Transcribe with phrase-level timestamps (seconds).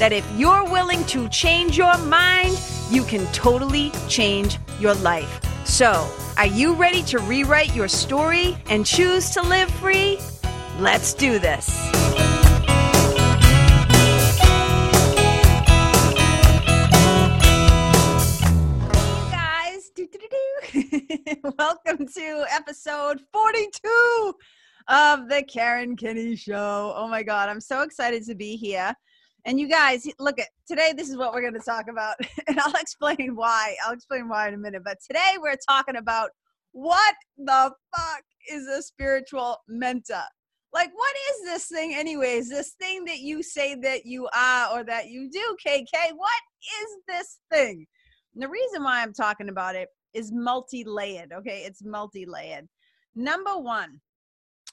[0.00, 2.58] that if you're willing to change your mind,
[2.88, 5.42] you can totally change your life.
[5.66, 10.18] So, are you ready to rewrite your story and choose to live free?
[10.78, 11.68] Let's do this.
[19.30, 19.90] Guys,
[21.58, 24.34] welcome to episode 42
[24.88, 26.94] of the Karen Kenney Show.
[26.96, 28.96] Oh my God, I'm so excited to be here.
[29.46, 30.92] And you guys, look at today.
[30.96, 33.76] This is what we're going to talk about, and I'll explain why.
[33.84, 34.82] I'll explain why in a minute.
[34.84, 36.30] But today we're talking about
[36.72, 40.22] what the fuck is a spiritual mentor?
[40.72, 42.48] Like, what is this thing, anyways?
[42.48, 46.12] This thing that you say that you are or that you do, KK?
[46.14, 46.42] What
[46.82, 47.86] is this thing?
[48.34, 51.62] And the reason why I'm talking about it is multi layered, okay?
[51.66, 52.68] It's multi layered.
[53.16, 54.00] Number one,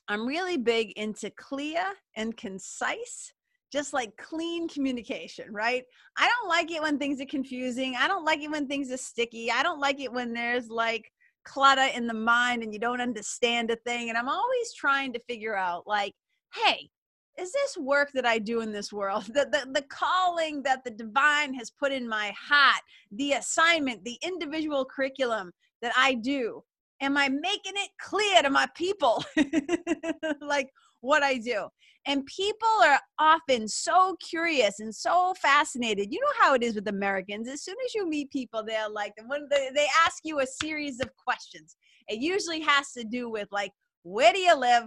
[0.07, 1.83] I'm really big into clear
[2.15, 3.33] and concise
[3.71, 5.83] just like clean communication, right?
[6.17, 7.95] I don't like it when things are confusing.
[7.99, 9.51] I don't like it when things are sticky.
[9.51, 11.11] I don't like it when there's like
[11.43, 14.09] clutter in the mind and you don't understand a thing.
[14.09, 16.13] And I'm always trying to figure out, like,
[16.53, 16.89] hey,
[17.37, 20.91] is this work that I do in this world, the, the, the calling that the
[20.91, 25.51] divine has put in my heart, the assignment, the individual curriculum
[25.81, 26.63] that I do,
[27.01, 29.23] am I making it clear to my people?
[30.41, 30.69] like,
[31.01, 31.67] what I do.
[32.05, 36.07] And people are often so curious and so fascinated.
[36.09, 37.49] You know how it is with Americans.
[37.49, 41.75] As soon as you meet people, they're like, they ask you a series of questions.
[42.07, 43.71] It usually has to do with like,
[44.03, 44.85] where do you live?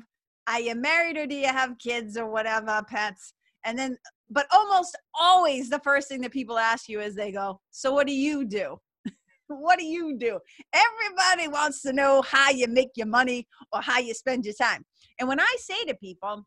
[0.48, 3.34] Are you married or do you have kids or whatever, pets?
[3.64, 3.98] And then,
[4.30, 8.06] but almost always the first thing that people ask you is they go, So what
[8.06, 8.78] do you do?
[9.48, 10.38] what do you do?
[10.72, 14.84] Everybody wants to know how you make your money or how you spend your time.
[15.20, 16.46] And when I say to people,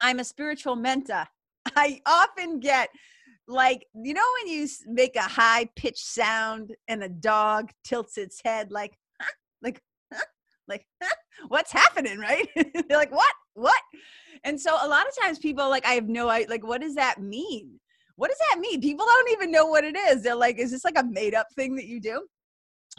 [0.00, 1.26] I'm a spiritual mentor,
[1.76, 2.88] I often get
[3.48, 8.40] like, you know, when you make a high pitched sound and a dog tilts its
[8.44, 9.30] head, like, huh?
[9.62, 9.80] like,
[10.12, 10.24] huh?
[10.68, 11.14] like, huh?
[11.48, 12.48] what's happening, right?
[12.56, 13.32] They're like, what?
[13.54, 13.80] What?
[14.44, 16.94] And so a lot of times people like, I have no idea, like, what does
[16.94, 17.80] that mean?
[18.16, 18.80] What does that mean?
[18.80, 20.22] People don't even know what it is.
[20.22, 22.26] They're like, is this like a made up thing that you do?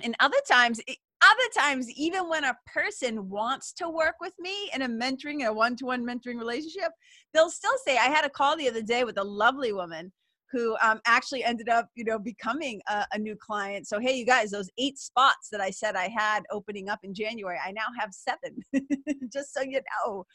[0.03, 0.79] And other times,
[1.21, 5.51] other times even when a person wants to work with me in a mentoring a
[5.53, 6.91] one-to-one mentoring relationship
[7.33, 10.11] they'll still say i had a call the other day with a lovely woman
[10.51, 13.87] who um, actually ended up you know becoming a, a, new client.
[13.87, 17.13] So hey you guys those eight spots that i said i had opening up in
[17.13, 18.57] january i now have seven.
[19.31, 20.25] Just so you know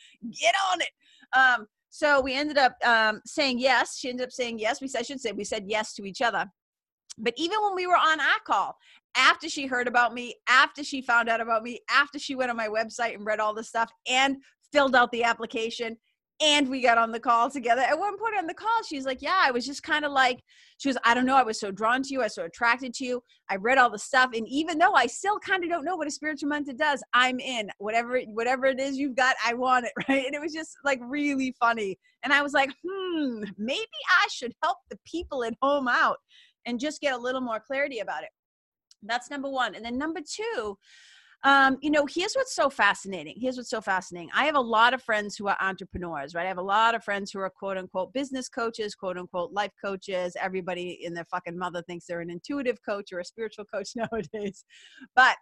[0.41, 0.91] get on it.
[1.37, 3.99] Um, so we ended up um, saying yes.
[3.99, 4.81] She ended up saying yes.
[4.81, 6.47] We said, i should say we said yes to each other.
[7.19, 8.77] But even when we were on our call
[9.17, 12.57] after she heard about me, after she found out about me, after she went on
[12.57, 14.37] my website and read all the stuff and
[14.73, 15.97] filled out the application
[16.43, 17.83] and we got on the call together.
[17.83, 20.43] At one point on the call, she's like, Yeah, I was just kind of like,
[20.79, 22.95] she was, I don't know, I was so drawn to you, I was so attracted
[22.95, 23.23] to you.
[23.49, 24.31] I read all the stuff.
[24.35, 27.39] And even though I still kind of don't know what a spiritual mentor does, I'm
[27.39, 27.71] in.
[27.79, 29.93] Whatever, whatever it is you've got, I want it.
[30.09, 30.27] Right.
[30.27, 31.97] And it was just like really funny.
[32.25, 36.17] And I was like, hmm, maybe I should help the people at home out
[36.67, 38.31] and just get a little more clarity about it.
[39.03, 39.75] That's number one.
[39.75, 40.79] And then number two,
[41.45, 43.35] um, you know, here's what's so fascinating.
[43.37, 44.31] Here's what's so fascinating.
[44.33, 46.45] I have a lot of friends who are entrepreneurs, right?
[46.45, 49.73] I have a lot of friends who are quote unquote business coaches, quote unquote life
[49.85, 50.37] coaches.
[50.41, 54.65] Everybody in their fucking mother thinks they're an intuitive coach or a spiritual coach nowadays.
[55.17, 55.37] But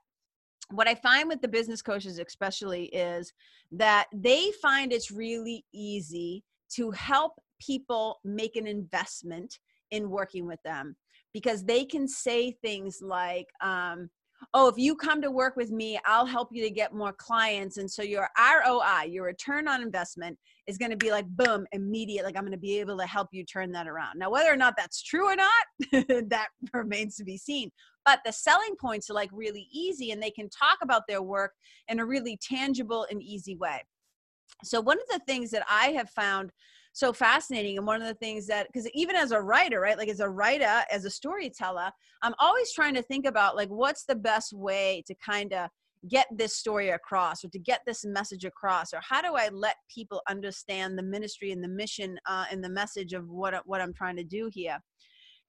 [0.70, 3.32] what I find with the business coaches, especially, is
[3.72, 6.44] that they find it's really easy
[6.76, 9.58] to help people make an investment
[9.90, 10.96] in working with them
[11.32, 14.10] because they can say things like, um,
[14.54, 17.76] oh, if you come to work with me, I'll help you to get more clients.
[17.76, 22.24] And so your ROI, your return on investment, is going to be like, boom, immediate.
[22.24, 24.18] Like, I'm going to be able to help you turn that around.
[24.18, 25.66] Now, whether or not that's true or not,
[26.30, 27.70] that remains to be seen.
[28.06, 31.52] But the selling points are like really easy, and they can talk about their work
[31.88, 33.82] in a really tangible and easy way.
[34.64, 36.50] So, one of the things that I have found
[37.00, 40.10] so fascinating and one of the things that because even as a writer right like
[40.10, 41.90] as a writer as a storyteller
[42.22, 45.70] i'm always trying to think about like what's the best way to kind of
[46.10, 49.76] get this story across or to get this message across or how do i let
[49.92, 53.94] people understand the ministry and the mission uh, and the message of what what i'm
[53.94, 54.78] trying to do here?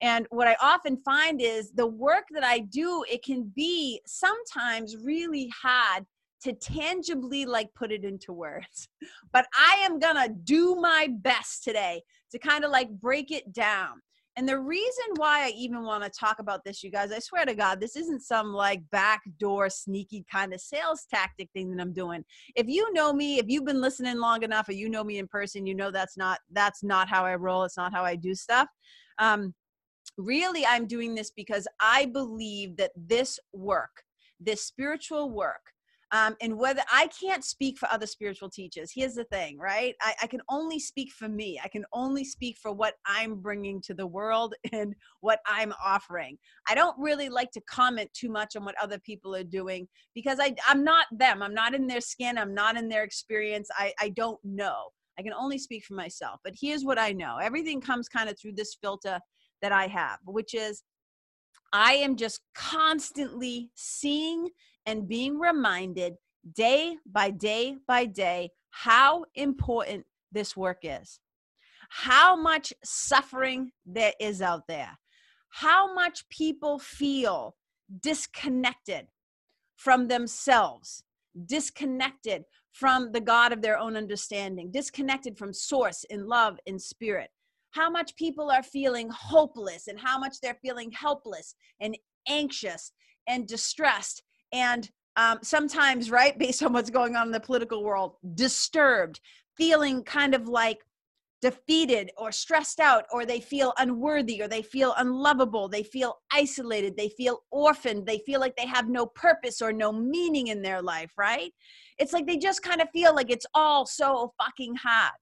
[0.03, 4.98] And what I often find is the work that I do, it can be sometimes
[4.98, 6.06] really hard
[6.43, 8.88] to tangibly like put it into words.
[9.33, 12.01] But I am to do my best today
[12.31, 14.01] to kind of like break it down.
[14.38, 17.45] And the reason why I even want to talk about this, you guys, I swear
[17.45, 21.91] to God, this isn't some like backdoor sneaky kind of sales tactic thing that I'm
[21.91, 22.23] doing.
[22.55, 25.27] If you know me, if you've been listening long enough, or you know me in
[25.27, 27.63] person, you know that's not that's not how I roll.
[27.63, 28.67] It's not how I do stuff.
[29.17, 29.53] Um,
[30.17, 34.03] really, I'm doing this because I believe that this work,
[34.39, 35.61] this spiritual work,
[36.13, 38.91] um, and whether I can't speak for other spiritual teachers.
[38.93, 39.95] Here's the thing, right?
[40.01, 41.59] I, I, can only speak for me.
[41.63, 46.37] I can only speak for what I'm bringing to the world and what I'm offering.
[46.67, 50.39] I don't really like to comment too much on what other people are doing because
[50.41, 51.41] I, I'm not them.
[51.41, 52.37] I'm not in their skin.
[52.37, 53.69] I'm not in their experience.
[53.77, 54.89] I, I don't know.
[55.17, 56.39] I can only speak for myself.
[56.43, 59.19] But here's what I know everything comes kind of through this filter
[59.61, 60.83] that I have, which is
[61.73, 64.49] I am just constantly seeing
[64.85, 66.15] and being reminded
[66.53, 71.19] day by day by day how important this work is,
[71.89, 74.97] how much suffering there is out there,
[75.49, 77.55] how much people feel
[77.99, 79.07] disconnected
[79.75, 81.03] from themselves,
[81.45, 87.29] disconnected from the God of their own understanding, disconnected from source in love in spirit.
[87.71, 91.97] How much people are feeling hopeless and how much they're feeling helpless and
[92.27, 92.91] anxious
[93.27, 98.15] and distressed and um, sometimes, right, based on what's going on in the political world,
[98.36, 99.19] disturbed,
[99.57, 100.80] feeling kind of like
[101.42, 106.95] defeated or stressed out, or they feel unworthy, or they feel unlovable, they feel isolated,
[106.95, 110.81] they feel orphaned, they feel like they have no purpose or no meaning in their
[110.81, 111.51] life, right?
[111.98, 115.13] It's like they just kind of feel like it's all so fucking hard.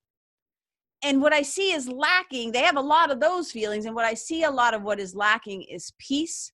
[1.02, 4.04] And what I see is lacking, they have a lot of those feelings, and what
[4.04, 6.52] I see a lot of what is lacking is peace,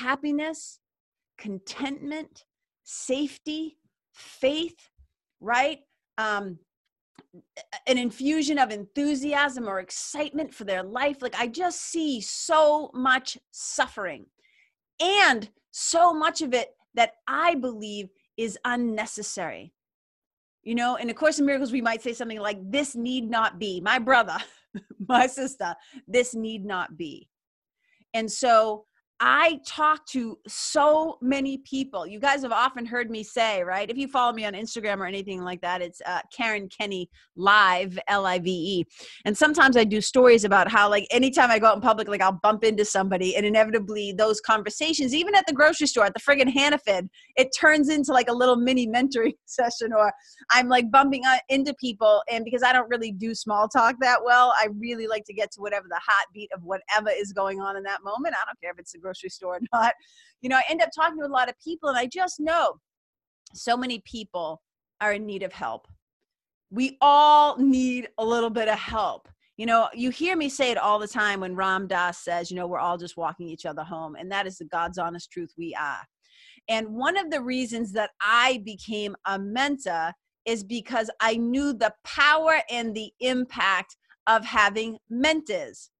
[0.00, 0.80] happiness,
[1.38, 2.44] contentment,
[2.84, 3.78] safety,
[4.12, 4.90] faith,
[5.40, 5.78] right?
[6.18, 6.58] Um,
[7.86, 11.22] an infusion of enthusiasm or excitement for their life.
[11.22, 14.26] Like I just see so much suffering
[15.00, 19.72] and so much of it that I believe is unnecessary.
[20.62, 23.58] You know, in A Course in Miracles, we might say something like, This need not
[23.58, 23.80] be.
[23.80, 24.36] My brother,
[25.08, 25.74] my sister,
[26.06, 27.28] this need not be.
[28.14, 28.84] And so
[29.20, 32.06] I talk to so many people.
[32.06, 33.90] You guys have often heard me say, right?
[33.90, 37.98] If you follow me on Instagram or anything like that, it's uh, Karen Kenney Live,
[38.06, 38.84] L I V E.
[39.24, 42.20] And sometimes I do stories about how, like, anytime I go out in public, like,
[42.20, 46.20] I'll bump into somebody, and inevitably those conversations, even at the grocery store, at the
[46.20, 50.12] friggin' Hannaford, it turns into like a little mini mentoring session, or
[50.52, 52.22] I'm like bumping into people.
[52.30, 55.50] And because I don't really do small talk that well, I really like to get
[55.52, 58.36] to whatever the hot beat of whatever is going on in that moment.
[58.40, 59.94] I don't care if it's a grocery store or not.
[60.40, 62.74] You know, I end up talking to a lot of people, and I just know
[63.54, 64.62] so many people
[65.00, 65.88] are in need of help.
[66.70, 69.28] We all need a little bit of help.
[69.56, 72.56] You know, you hear me say it all the time when Ram Dass says, you
[72.56, 74.14] know, we're all just walking each other home.
[74.14, 76.06] And that is the God's honest truth we are.
[76.68, 80.12] And one of the reasons that I became a mentor
[80.44, 83.96] is because I knew the power and the impact
[84.28, 85.90] of having mentors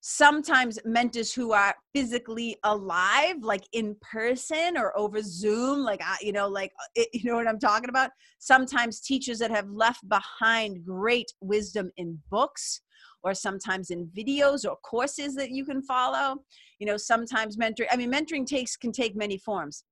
[0.00, 6.32] sometimes mentors who are physically alive like in person or over zoom like I, you
[6.32, 8.10] know like uh, it, you know what i'm talking about?
[8.38, 12.80] Sometimes teachers that have left behind great wisdom in books
[13.22, 16.36] or sometimes in videos or courses that you can follow.
[16.78, 19.84] You know sometimes mentoring i mean mentoring takes can take many forms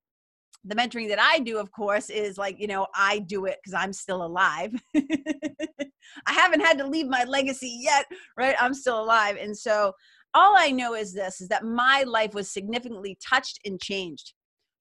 [0.68, 3.74] the mentoring that I do, of course, is like, you know, I do it because
[3.74, 4.72] I'm still alive.
[4.96, 8.06] I haven't had to leave my legacy yet,
[8.36, 8.54] right?
[8.60, 9.36] I'm still alive.
[9.40, 9.92] And so
[10.34, 14.34] all I know is this is that my life was significantly touched and changed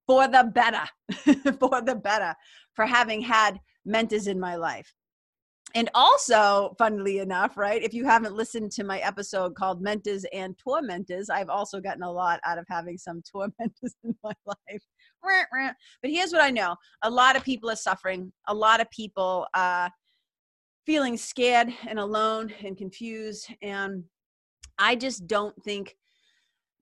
[0.05, 0.83] for the better,
[1.59, 2.35] for the better,
[2.75, 4.93] for having had mentors in my life.
[5.75, 10.57] And also, funnily enough, right, if you haven't listened to my episode called Mentors and
[10.57, 14.83] Tormentors, I've also gotten a lot out of having some tormentors in my life.
[15.23, 19.47] But here's what I know a lot of people are suffering, a lot of people
[19.53, 19.91] are
[20.85, 23.53] feeling scared and alone and confused.
[23.61, 24.03] And
[24.79, 25.95] I just don't think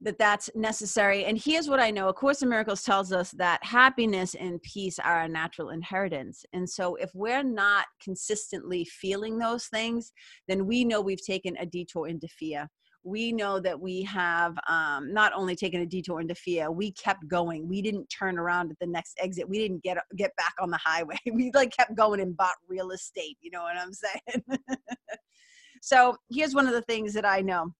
[0.01, 1.25] that that's necessary.
[1.25, 4.99] And here's what I know A Course in Miracles tells us that happiness and peace
[4.99, 6.45] are a natural inheritance.
[6.53, 10.11] And so if we're not consistently feeling those things,
[10.47, 12.69] then we know we've taken a detour into fear.
[13.05, 17.27] We know that we have um, not only taken a detour into fear, we kept
[17.27, 17.69] going.
[17.69, 19.47] We didn't turn around at the next exit.
[19.47, 21.17] We didn't get get back on the highway.
[21.33, 23.37] We like kept going and bought real estate.
[23.41, 24.43] You know what I'm saying?
[25.81, 27.71] so here's one of the things that I know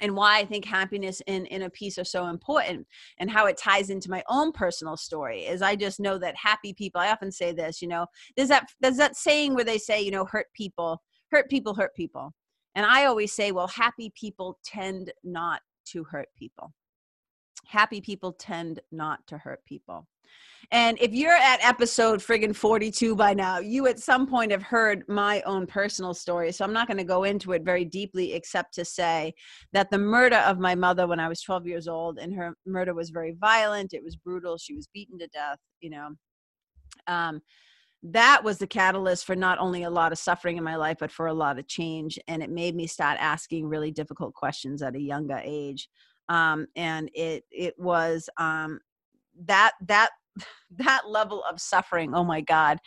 [0.00, 2.86] and why I think happiness in, in a piece are so important
[3.18, 6.72] and how it ties into my own personal story is I just know that happy
[6.72, 10.00] people, I often say this, you know, there's that there's that saying where they say,
[10.00, 12.34] you know, hurt people, hurt people, hurt people.
[12.76, 16.72] And I always say, well, happy people tend not to hurt people.
[17.66, 20.06] Happy people tend not to hurt people.
[20.70, 25.04] And if you're at episode friggin' 42 by now, you at some point have heard
[25.08, 26.52] my own personal story.
[26.52, 29.32] So I'm not going to go into it very deeply, except to say
[29.72, 32.94] that the murder of my mother when I was 12 years old, and her murder
[32.94, 36.08] was very violent, it was brutal, she was beaten to death, you know.
[37.06, 37.40] Um,
[38.02, 41.10] that was the catalyst for not only a lot of suffering in my life, but
[41.10, 42.18] for a lot of change.
[42.28, 45.88] And it made me start asking really difficult questions at a younger age.
[46.28, 48.80] Um, and it it was um,
[49.44, 50.10] that that
[50.70, 52.78] that level of suffering oh my god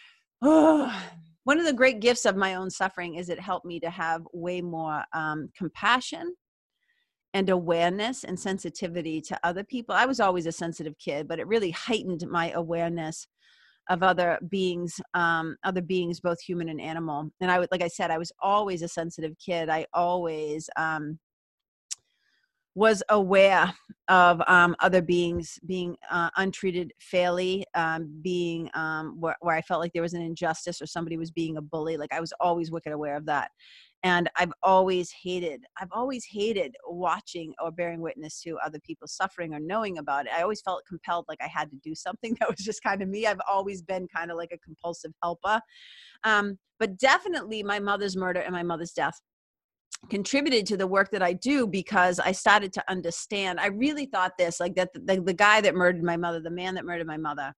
[0.40, 4.22] one of the great gifts of my own suffering is it helped me to have
[4.32, 6.34] way more um, compassion
[7.32, 11.46] and awareness and sensitivity to other people i was always a sensitive kid but it
[11.46, 13.26] really heightened my awareness
[13.88, 17.30] of other beings um, other beings both human and animal.
[17.40, 19.68] And i would like i said i was always a sensitive kid.
[19.68, 21.18] I always um,
[22.74, 23.72] was aware
[24.08, 29.80] of um, other beings being uh, untreated fairly, um, being um, where, where, I felt
[29.80, 31.96] like there was an injustice or somebody was being a bully.
[31.96, 33.50] Like I was always wicked aware of that.
[34.02, 39.54] And I've always hated, I've always hated watching or bearing witness to other people suffering
[39.54, 40.32] or knowing about it.
[40.36, 42.36] I always felt compelled like I had to do something.
[42.40, 43.26] That was just kind of me.
[43.26, 45.60] I've always been kind of like a compulsive helper.
[46.24, 49.18] Um, but definitely my mother's murder and my mother's death
[50.10, 53.60] contributed to the work that I do because I started to understand.
[53.60, 56.74] I really thought this like that the, the, guy that murdered my mother, the man
[56.74, 57.52] that murdered my mother,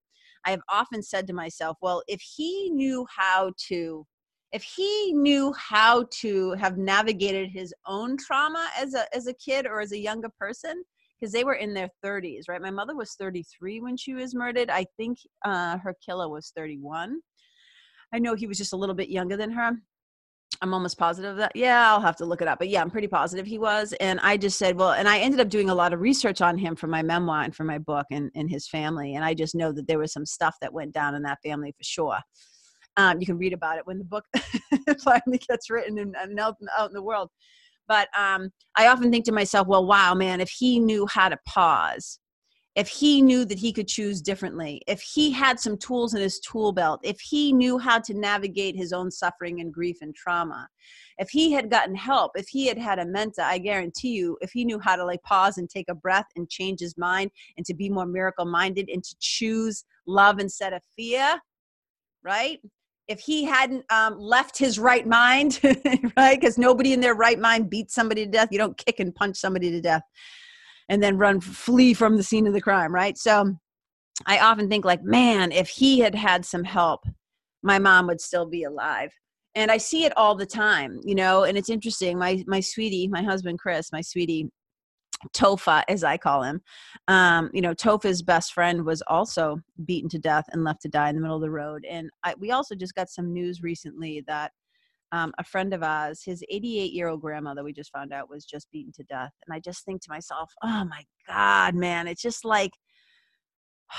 [0.44, 4.06] I have often said to myself, well, if he knew how to
[4.52, 9.66] if he knew how to have navigated his own trauma as a as a kid
[9.66, 10.82] or as a younger person
[11.18, 12.62] because they were in their 30s right?
[12.62, 14.70] My mother was 33 when she was murdered.
[14.70, 17.20] I think uh, her killer was 31
[18.12, 19.72] i know he was just a little bit younger than her
[20.62, 22.58] I'm almost positive that, yeah, I'll have to look it up.
[22.58, 23.92] But yeah, I'm pretty positive he was.
[24.00, 26.56] And I just said, well, and I ended up doing a lot of research on
[26.56, 29.14] him for my memoir and for my book and, and his family.
[29.14, 31.72] And I just know that there was some stuff that went down in that family
[31.72, 32.18] for sure.
[32.96, 34.24] Um, you can read about it when the book
[35.04, 37.30] finally gets written and, and out, out in the world.
[37.88, 41.38] But um, I often think to myself, well, wow, man, if he knew how to
[41.46, 42.18] pause
[42.76, 46.38] if he knew that he could choose differently, if he had some tools in his
[46.40, 50.68] tool belt, if he knew how to navigate his own suffering and grief and trauma,
[51.16, 54.50] if he had gotten help, if he had had a mentor, I guarantee you, if
[54.52, 57.64] he knew how to like pause and take a breath and change his mind and
[57.64, 61.40] to be more miracle minded and to choose love instead of fear,
[62.22, 62.60] right?
[63.08, 65.60] If he hadn't um, left his right mind,
[66.16, 66.38] right?
[66.38, 68.48] Because nobody in their right mind beats somebody to death.
[68.50, 70.02] You don't kick and punch somebody to death
[70.88, 73.16] and then run flee from the scene of the crime right?
[73.18, 73.56] So
[74.24, 77.04] i often think like man if he had had some help
[77.62, 79.12] my mom would still be alive.
[79.54, 82.18] And i see it all the time you know and it's interesting.
[82.18, 84.50] My my sweetie my husband chris my sweetie
[85.32, 86.60] Tofa, as I call him,
[87.08, 91.08] um, you know, Tofa's best friend was also beaten to death and left to die
[91.08, 91.86] in the middle of the road.
[91.88, 94.52] And I, we also just got some news recently that
[95.12, 98.44] um, a friend of ours, his 88 year old grandmother, we just found out was
[98.44, 99.32] just beaten to death.
[99.46, 102.72] And I just think to myself, oh my God, man, it's just like,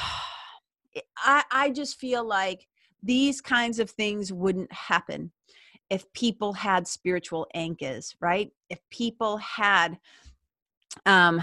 [1.17, 2.65] I, I just feel like
[3.03, 5.31] these kinds of things wouldn't happen
[5.89, 8.49] if people had spiritual anchors, right?
[8.69, 9.97] If people had
[11.05, 11.41] um,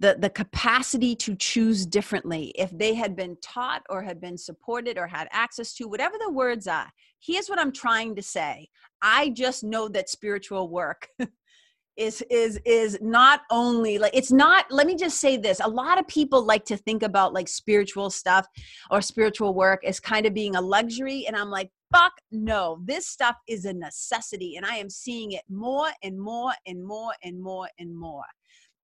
[0.00, 4.96] the the capacity to choose differently if they had been taught or had been supported
[4.96, 8.68] or had access to whatever the words are here's what i'm trying to say.
[9.02, 11.08] I just know that spiritual work
[11.96, 15.60] is is is not only like it's not let me just say this.
[15.60, 18.46] A lot of people like to think about like spiritual stuff
[18.90, 22.80] or spiritual work as kind of being a luxury and i'm like fuck no.
[22.84, 27.12] This stuff is a necessity and i am seeing it more and more and more
[27.24, 28.24] and more and more.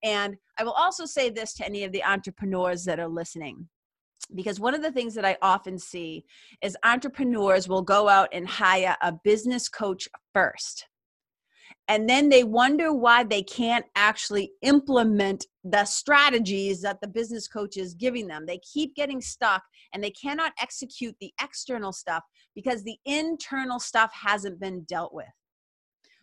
[0.03, 3.69] And I will also say this to any of the entrepreneurs that are listening
[4.35, 6.25] because one of the things that I often see
[6.63, 10.87] is entrepreneurs will go out and hire a business coach first.
[11.89, 17.77] And then they wonder why they can't actually implement the strategies that the business coach
[17.77, 18.47] is giving them.
[18.47, 19.63] They keep getting stuck
[19.93, 22.23] and they cannot execute the external stuff
[22.55, 25.27] because the internal stuff hasn't been dealt with.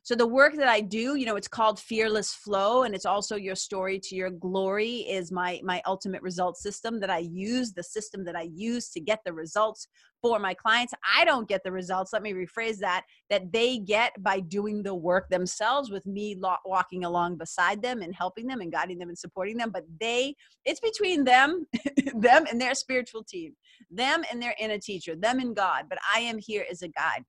[0.04, 3.36] So the work that I do, you know, it's called Fearless Flow and it's also
[3.36, 7.84] your story to your glory is my my ultimate result system that I use, the
[7.84, 9.88] system that I use to get the results
[10.20, 10.94] for my clients.
[11.18, 14.96] I don't get the results, let me rephrase that, that they get by doing the
[14.96, 19.18] work themselves with me walking along beside them and helping them and guiding them and
[19.18, 20.34] supporting them, but they
[20.66, 21.68] it's between them
[22.16, 23.56] them and their spiritual team,
[23.92, 27.24] them and their inner teacher, them and God, but I am here as a guide.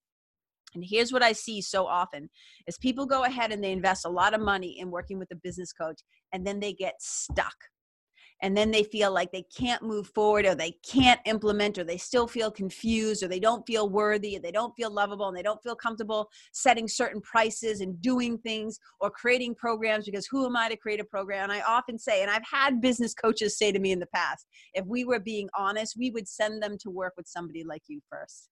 [0.74, 2.30] And here's what I see so often
[2.66, 5.36] is people go ahead and they invest a lot of money in working with a
[5.36, 6.00] business coach
[6.32, 7.54] and then they get stuck.
[8.44, 11.96] And then they feel like they can't move forward or they can't implement or they
[11.96, 15.44] still feel confused or they don't feel worthy or they don't feel lovable and they
[15.44, 20.56] don't feel comfortable setting certain prices and doing things or creating programs because who am
[20.56, 21.44] I to create a program?
[21.44, 24.48] And I often say, and I've had business coaches say to me in the past,
[24.74, 28.00] if we were being honest, we would send them to work with somebody like you
[28.10, 28.51] first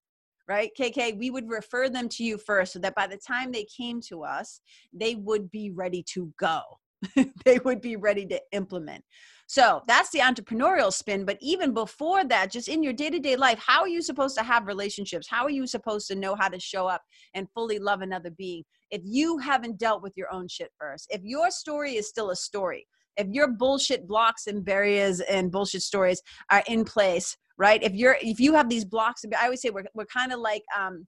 [0.50, 0.73] right?
[0.76, 4.00] KK, we would refer them to you first so that by the time they came
[4.09, 4.61] to us,
[4.92, 6.61] they would be ready to go.
[7.45, 9.04] they would be ready to implement.
[9.47, 11.25] So that's the entrepreneurial spin.
[11.25, 14.37] But even before that, just in your day to day life, how are you supposed
[14.38, 15.28] to have relationships?
[15.30, 17.02] How are you supposed to know how to show up
[17.35, 21.07] and fully love another being if you haven't dealt with your own shit first?
[21.11, 25.83] If your story is still a story, if your bullshit blocks and barriers and bullshit
[25.83, 27.83] stories are in place right?
[27.83, 30.62] If you're if you have these blocks i always say we're, we're kind of like
[30.76, 31.07] um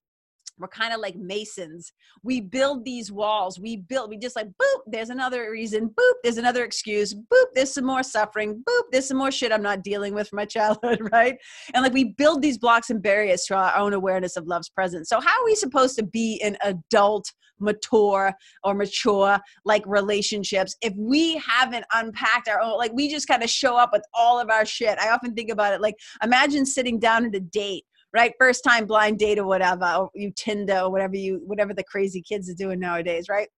[0.63, 1.93] we're kind of like masons.
[2.23, 3.59] We build these walls.
[3.59, 5.89] We build we just like boop there's another reason.
[5.89, 7.15] Boop there's another excuse.
[7.15, 8.63] Boop there's some more suffering.
[8.69, 11.37] Boop there's some more shit i'm not dealing with from my childhood right?
[11.75, 15.09] And like we build these blocks and barriers to our own awareness of love's presence.
[15.09, 18.33] So how are we supposed to be an adult mature
[18.65, 23.49] or mature like relationships if we haven't unpacked our own like we just kind of
[23.49, 24.99] show up with all of our shit?
[24.99, 28.33] I often think about it like imagine sitting down at a date right?
[28.39, 32.23] First time blind date or whatever or you tinder or whatever you whatever the crazy
[32.23, 33.49] kids are doing nowadays right?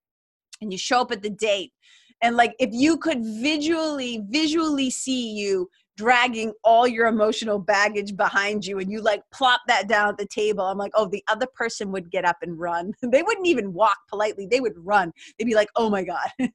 [0.61, 1.73] And you show up at the date.
[2.23, 8.67] And like if you could visually visually see you dragging all your emotional baggage behind
[8.67, 10.65] you and you like plop that down at the table.
[10.65, 12.93] I'm like oh the other person would get up and run.
[13.15, 14.49] They wouldn't even walk politely.
[14.50, 15.13] They would run.
[15.39, 16.28] They'd be like oh my god.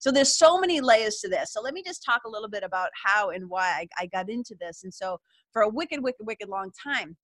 [0.00, 1.52] So there's so many layers to this.
[1.52, 4.28] So let me just talk a little bit about how and why I, I got
[4.28, 4.82] into this.
[4.82, 5.18] And so
[5.52, 7.16] for a wicked wicked wicked long time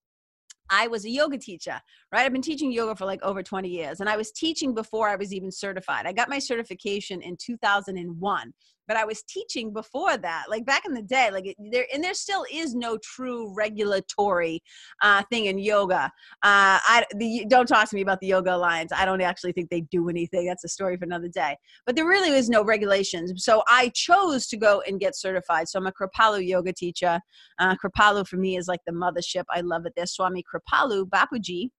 [0.69, 1.79] I was a yoga teacher,
[2.11, 2.25] right?
[2.25, 5.15] I've been teaching yoga for like over 20 years, and I was teaching before I
[5.15, 6.05] was even certified.
[6.05, 8.53] I got my certification in 2001
[8.89, 12.15] but I was teaching before that, like back in the day, like there, and there
[12.15, 14.63] still is no true regulatory
[15.03, 16.05] uh, thing in yoga.
[16.41, 18.91] Uh, I the, don't talk to me about the Yoga Alliance.
[18.91, 20.47] I don't actually think they do anything.
[20.47, 21.55] That's a story for another day.
[21.85, 23.31] But there really is no regulations.
[23.45, 25.69] So I chose to go and get certified.
[25.69, 27.21] So I'm a Kripalu yoga teacher.
[27.59, 29.43] Uh, Kripalu for me is like the mothership.
[29.51, 29.93] I love it.
[29.95, 31.69] There's Swami Kripalu Bapuji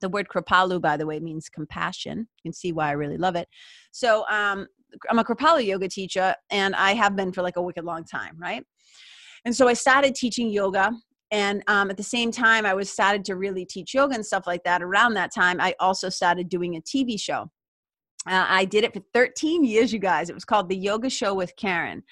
[0.00, 3.36] the word kripalu by the way means compassion you can see why i really love
[3.36, 3.48] it
[3.92, 4.66] so um,
[5.10, 8.36] I'm a Kripalu yoga teacher and I have been for like a wicked long time,
[8.38, 8.64] right?
[9.44, 10.90] And so I started teaching yoga
[11.30, 14.46] and um, at the same time i was started to really teach yoga and stuff
[14.46, 17.50] like that around that time i also started doing a tv show
[18.26, 20.30] uh, I did it for 13 years, you guys.
[20.30, 22.02] It was called The Yoga Show with Karen.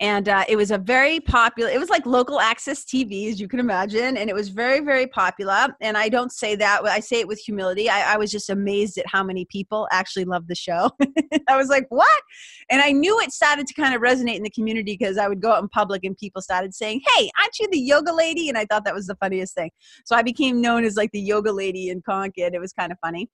[0.00, 3.46] And uh, it was a very popular, it was like local access TV, as you
[3.46, 4.16] can imagine.
[4.16, 5.68] And it was very, very popular.
[5.80, 7.88] And I don't say that, I say it with humility.
[7.88, 10.90] I, I was just amazed at how many people actually loved the show.
[11.48, 12.20] I was like, what?
[12.68, 15.40] And I knew it started to kind of resonate in the community because I would
[15.40, 18.48] go out in public and people started saying, hey, aren't you the yoga lady?
[18.48, 19.70] And I thought that was the funniest thing.
[20.04, 22.54] So I became known as like the yoga lady in Concord.
[22.54, 23.28] It was kind of funny.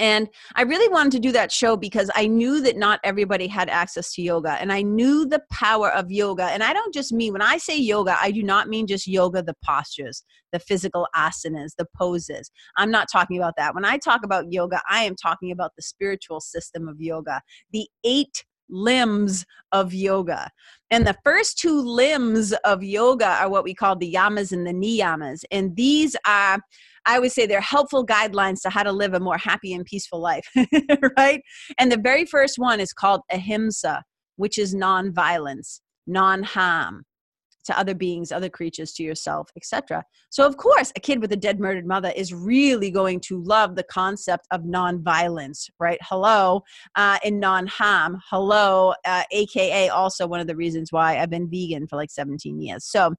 [0.00, 3.68] And I really wanted to do that show because I knew that not everybody had
[3.68, 4.52] access to yoga.
[4.52, 6.44] And I knew the power of yoga.
[6.44, 9.42] And I don't just mean, when I say yoga, I do not mean just yoga,
[9.42, 12.50] the postures, the physical asanas, the poses.
[12.78, 13.74] I'm not talking about that.
[13.74, 17.86] When I talk about yoga, I am talking about the spiritual system of yoga, the
[18.02, 20.50] eight limbs of yoga.
[20.90, 24.72] And the first two limbs of yoga are what we call the yamas and the
[24.72, 25.42] niyamas.
[25.50, 26.58] And these are
[27.06, 30.20] I would say they're helpful guidelines to how to live a more happy and peaceful
[30.20, 30.46] life,
[31.18, 31.42] right?
[31.78, 34.02] And the very first one is called ahimsa,
[34.36, 37.04] which is non-violence, non-harm
[37.64, 40.02] to other beings, other creatures, to yourself, etc.
[40.30, 43.76] So, of course, a kid with a dead, murdered mother is really going to love
[43.76, 45.98] the concept of non-violence, right?
[46.02, 46.62] Hello,
[46.96, 48.18] uh, and non-harm.
[48.30, 52.60] Hello, uh, aka also one of the reasons why I've been vegan for like 17
[52.60, 52.84] years.
[52.84, 53.14] So,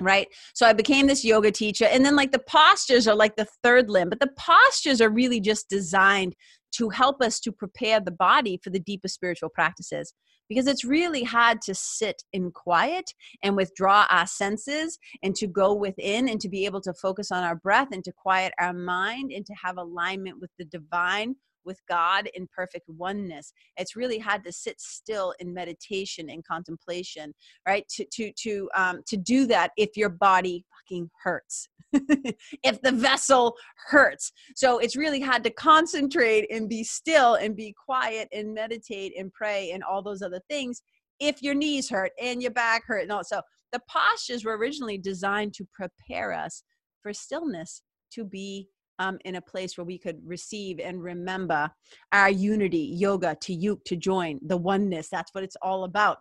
[0.00, 0.28] right?
[0.54, 3.90] So i became this yoga teacher and then like the postures are like the third
[3.90, 6.34] limb but the postures are really just designed
[6.72, 10.14] to help us to prepare the body for the deeper spiritual practices
[10.48, 15.72] because it's really hard to sit in quiet and withdraw our senses and to go
[15.72, 19.30] within and to be able to focus on our breath and to quiet our mind
[19.32, 23.52] and to have alignment with the divine with God in perfect oneness.
[23.76, 27.34] It's really had to sit still in meditation and contemplation,
[27.66, 27.86] right?
[27.96, 33.56] To to to um, to do that if your body fucking hurts, if the vessel
[33.88, 34.32] hurts.
[34.54, 39.32] So it's really had to concentrate and be still and be quiet and meditate and
[39.32, 40.82] pray and all those other things.
[41.18, 43.42] If your knees hurt and your back hurt and all so
[43.72, 46.62] the postures were originally designed to prepare us
[47.02, 48.68] for stillness to be
[49.00, 51.70] um, in a place where we could receive and remember
[52.12, 55.08] our unity, yoga, to yuj, to join, the oneness.
[55.08, 56.18] That's what it's all about,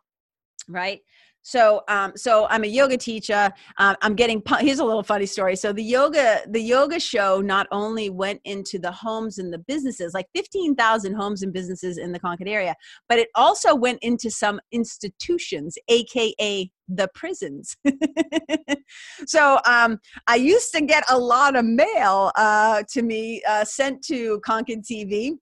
[0.68, 1.02] right?
[1.42, 3.52] So, um, so I'm a yoga teacher.
[3.78, 4.42] Uh, I'm getting.
[4.60, 5.56] Here's a little funny story.
[5.56, 10.14] So the yoga, the yoga show, not only went into the homes and the businesses,
[10.14, 12.76] like 15,000 homes and businesses in the Concord area,
[13.08, 17.78] but it also went into some institutions, aka the prisons.
[19.28, 24.04] so um, I used to get a lot of mail uh, to me uh, sent
[24.06, 25.38] to Concord TV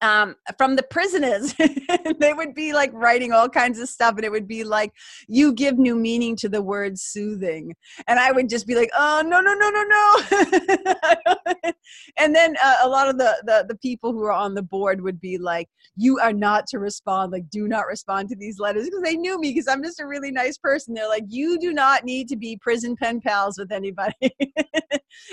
[0.00, 1.54] um, from the prisoners.
[2.18, 4.92] they would be like writing all kinds of stuff, and it would be like,
[5.26, 7.74] "You give new meaning to the word soothing,"
[8.06, 11.72] and I would just be like, "Oh no, no, no, no, no!"
[12.18, 15.00] and then uh, a lot of the, the the people who are on the board
[15.00, 17.32] would be like, "You are not to respond.
[17.32, 20.06] Like, do not respond to these letters," because they knew me because I'm just a
[20.06, 20.94] really nice person.
[20.94, 24.14] They're like, "You do not need to be prison pen pals with anybody."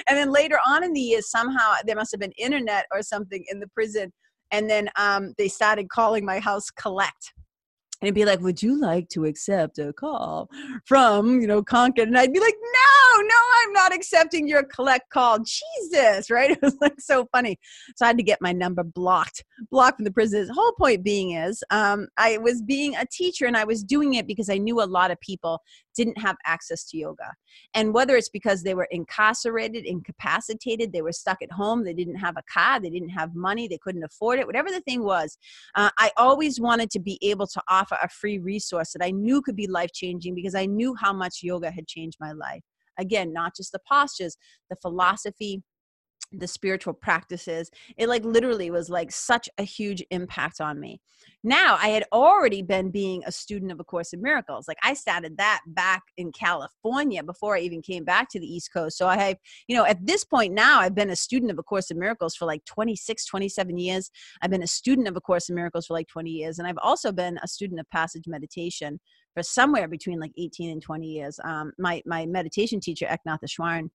[0.08, 3.44] and then later on in the years, somehow there must have been internet or something
[3.50, 4.12] in the prison
[4.52, 7.34] and then um, they started calling my house collect
[8.02, 10.50] and it'd be like, "Would you like to accept a call
[10.86, 15.10] from you know Concord?" And I'd be like, "No, no, I'm not accepting your collect
[15.10, 16.52] call." Jesus, right?
[16.56, 17.58] It was like so funny.
[17.96, 20.46] So I had to get my number blocked, blocked from the prison.
[20.46, 24.16] The whole point being is, um, I was being a teacher and I was doing
[24.16, 25.62] it because I knew a lot of people
[25.96, 27.32] didn't have access to yoga,
[27.74, 32.16] and whether it's because they were incarcerated, incapacitated, they were stuck at home, they didn't
[32.16, 35.38] have a car, they didn't have money, they couldn't afford it, whatever the thing was,
[35.76, 39.42] uh, I always wanted to be able to offer a free resource that I knew
[39.42, 42.62] could be life changing because I knew how much yoga had changed my life.
[42.98, 44.38] Again, not just the postures,
[44.70, 45.64] the philosophy,
[46.40, 51.02] the spiritual practices it like literally was like such a huge impact on me.
[51.44, 54.94] Now i had already been being a student of a course in miracles like i
[54.94, 59.08] started that back in california before i even came back to the east coast so
[59.08, 61.90] i have you know at this point now i've been a student of a course
[61.90, 64.12] in miracles for like 26 27 years.
[64.42, 66.78] I've been a student of a course in miracles for like 20 years and i've
[66.82, 69.00] also been a student of passage meditation
[69.36, 71.40] for somewhere between like 18 and 20 years.
[71.44, 73.90] Um, my my meditation teacher eknath Easwaran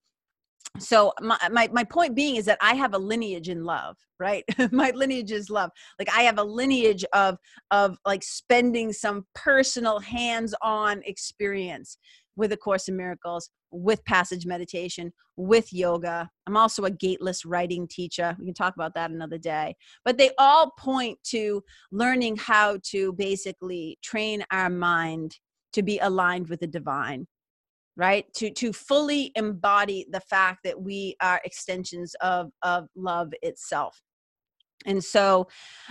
[0.78, 4.44] so my, my my point being is that i have a lineage in love right?
[4.70, 5.70] My lineage is love.
[5.98, 7.38] Like i have a lineage of
[7.72, 11.98] of like spending some personal hands-on experience
[12.36, 16.28] with a course in miracles with passage meditation with yoga.
[16.46, 18.36] I'm also a gateless writing teacher.
[18.38, 19.76] We can talk about that another day.
[20.04, 25.36] But they all point to learning how to basically train our mind
[25.72, 27.26] to be aligned with the divine
[27.96, 28.24] right?
[28.34, 34.00] To to fully embody the fact that we are extensions of of love itself
[34.86, 35.46] and so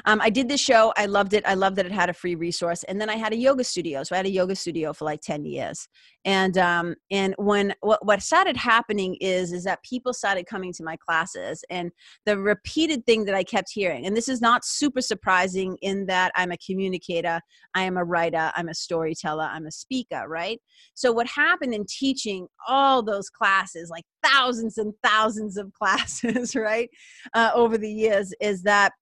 [0.05, 2.35] um, i did this show i loved it i loved that it had a free
[2.35, 5.05] resource and then i had a yoga studio so i had a yoga studio for
[5.05, 5.87] like 10 years.
[6.25, 10.83] And um, and when what, what started happening is is that people started coming to
[10.83, 11.91] my classes and
[12.25, 16.31] the repeated thing that i kept hearing and this is not super surprising in that
[16.35, 17.39] i'm a communicator
[17.73, 20.59] i am a writer i'm a storyteller i'm a speaker right?
[20.93, 26.89] So what happened in teaching all those classes like thousands and thousands of classes right
[27.33, 28.93] uh, over the years is that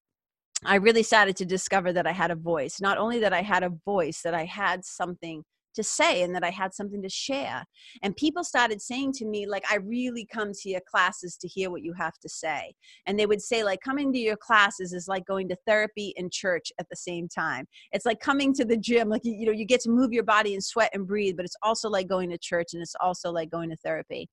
[0.65, 2.81] I really started to discover that I had a voice.
[2.81, 5.43] Not only that I had a voice, that I had something
[5.77, 7.63] to say and that I had something to share.
[8.03, 11.69] And people started saying to me, like, I really come to your classes to hear
[11.71, 12.73] what you have to say.
[13.05, 16.31] And they would say, like, coming to your classes is like going to therapy and
[16.31, 17.65] church at the same time.
[17.91, 20.53] It's like coming to the gym, like, you, know, you get to move your body
[20.53, 23.49] and sweat and breathe, but it's also like going to church and it's also like
[23.49, 24.27] going to therapy.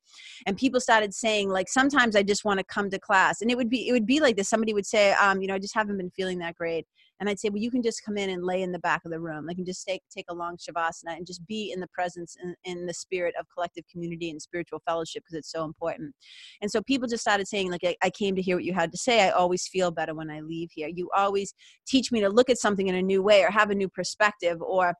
[0.46, 3.40] And people started saying, like, sometimes I just want to come to class.
[3.42, 4.48] And it would be, it would be like this.
[4.48, 6.86] Somebody would say, um, you know, I just haven't been feeling that great
[7.24, 9.10] and I'd say, well, you can just come in and lay in the back of
[9.10, 9.46] the room.
[9.46, 12.54] Like, and just take take a long shavasana and just be in the presence and
[12.64, 16.14] in the spirit of collective community and spiritual fellowship because it's so important.
[16.60, 18.92] And so people just started saying, like, I, I came to hear what you had
[18.92, 19.26] to say.
[19.26, 20.90] I always feel better when I leave here.
[20.94, 21.54] You always
[21.86, 24.60] teach me to look at something in a new way or have a new perspective
[24.60, 24.92] or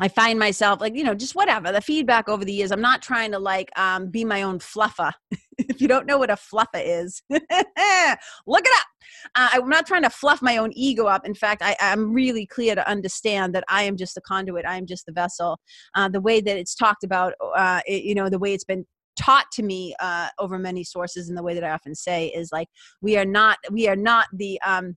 [0.00, 2.70] I find myself like, you know, just whatever the feedback over the years.
[2.70, 5.12] I'm not trying to like um, be my own fluffer.
[5.58, 8.86] if you don't know what a fluffer is, look it up.
[9.34, 11.26] Uh, I'm not trying to fluff my own ego up.
[11.26, 14.64] In fact, I, am really clear to understand that I am just the conduit.
[14.66, 15.58] I am just the vessel.
[15.94, 18.84] Uh, the way that it's talked about, uh, it, you know, the way it's been
[19.18, 22.50] taught to me uh, over many sources and the way that i often say is
[22.52, 22.68] like
[23.02, 24.96] we are not we are not the um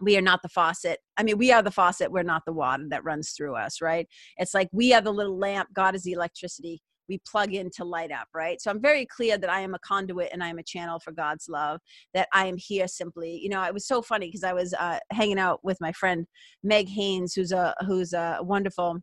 [0.00, 0.98] we are not the faucet.
[1.16, 2.12] I mean, we are the faucet.
[2.12, 4.06] We're not the water that runs through us, right?
[4.36, 5.68] It's like we are the little lamp.
[5.74, 8.60] God is the electricity we plug in to light up, right?
[8.60, 11.12] So I'm very clear that I am a conduit and I am a channel for
[11.12, 11.80] God's love,
[12.14, 13.38] that I am here simply.
[13.42, 16.26] You know, it was so funny because I was uh, hanging out with my friend
[16.62, 18.98] Meg Haynes, who's a who's a wonderful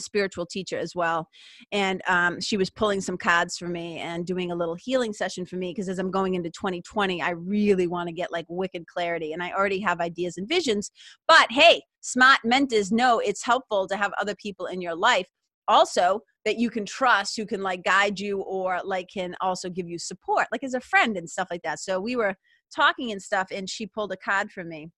[0.00, 1.28] spiritual teacher as well.
[1.72, 5.46] And um, she was pulling some cards for me and doing a little healing session
[5.46, 8.86] for me because as i'm going into 2020 i really want to get like wicked
[8.86, 10.90] clarity and i already have ideas and visions.
[11.26, 15.26] But hey smart mentors know it's helpful to have other people in your life
[15.68, 19.88] also that you can trust who can like guide you or like can also give
[19.88, 21.78] you support like as a friend and stuff like that.
[21.78, 22.34] So we were
[22.74, 24.90] talking and stuff and she pulled a card for me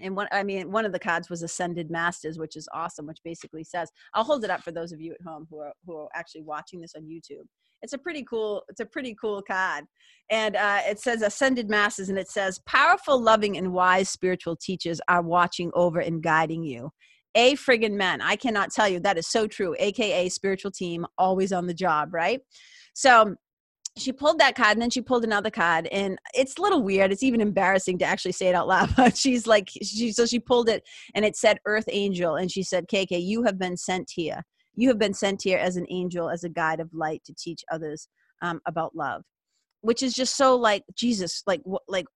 [0.00, 3.18] and one i mean one of the cards was ascended masters which is awesome which
[3.24, 5.96] basically says i'll hold it up for those of you at home who are who
[5.96, 7.44] are actually watching this on youtube
[7.82, 9.84] it's a pretty cool it's a pretty cool card
[10.30, 15.00] and uh, it says ascended masters and it says powerful loving and wise spiritual teachers
[15.08, 16.90] are watching over and guiding you
[17.34, 18.20] a friggin' men.
[18.20, 19.76] I cannot tell you that is so true.
[19.78, 22.40] AKA spiritual team, always on the job, right?
[22.94, 23.36] So
[23.98, 27.12] she pulled that card and then she pulled another card and it's a little weird
[27.12, 30.38] it's even embarrassing to actually say it out loud but she's like she so she
[30.38, 30.82] pulled it
[31.14, 34.42] and it said earth angel and she said kk you have been sent here.
[34.74, 37.64] You have been sent here as an angel as a guide of light to teach
[37.72, 38.08] others
[38.42, 39.22] um, about love
[39.80, 42.06] which is just so like jesus like what like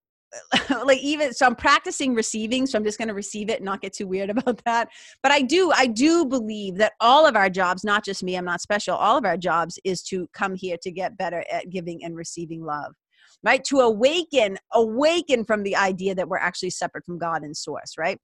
[0.84, 3.80] like even so i'm practicing receiving so i'm just going to receive it and not
[3.80, 4.88] get too weird about that.
[5.22, 8.44] But i do i do believe that all of our jobs not just me i'm
[8.44, 12.04] not special all of our jobs is to come here to get better at giving
[12.04, 12.94] and receiving love
[13.44, 13.64] right?
[13.64, 18.18] To awaken awaken from the idea that we're actually separate from god and source right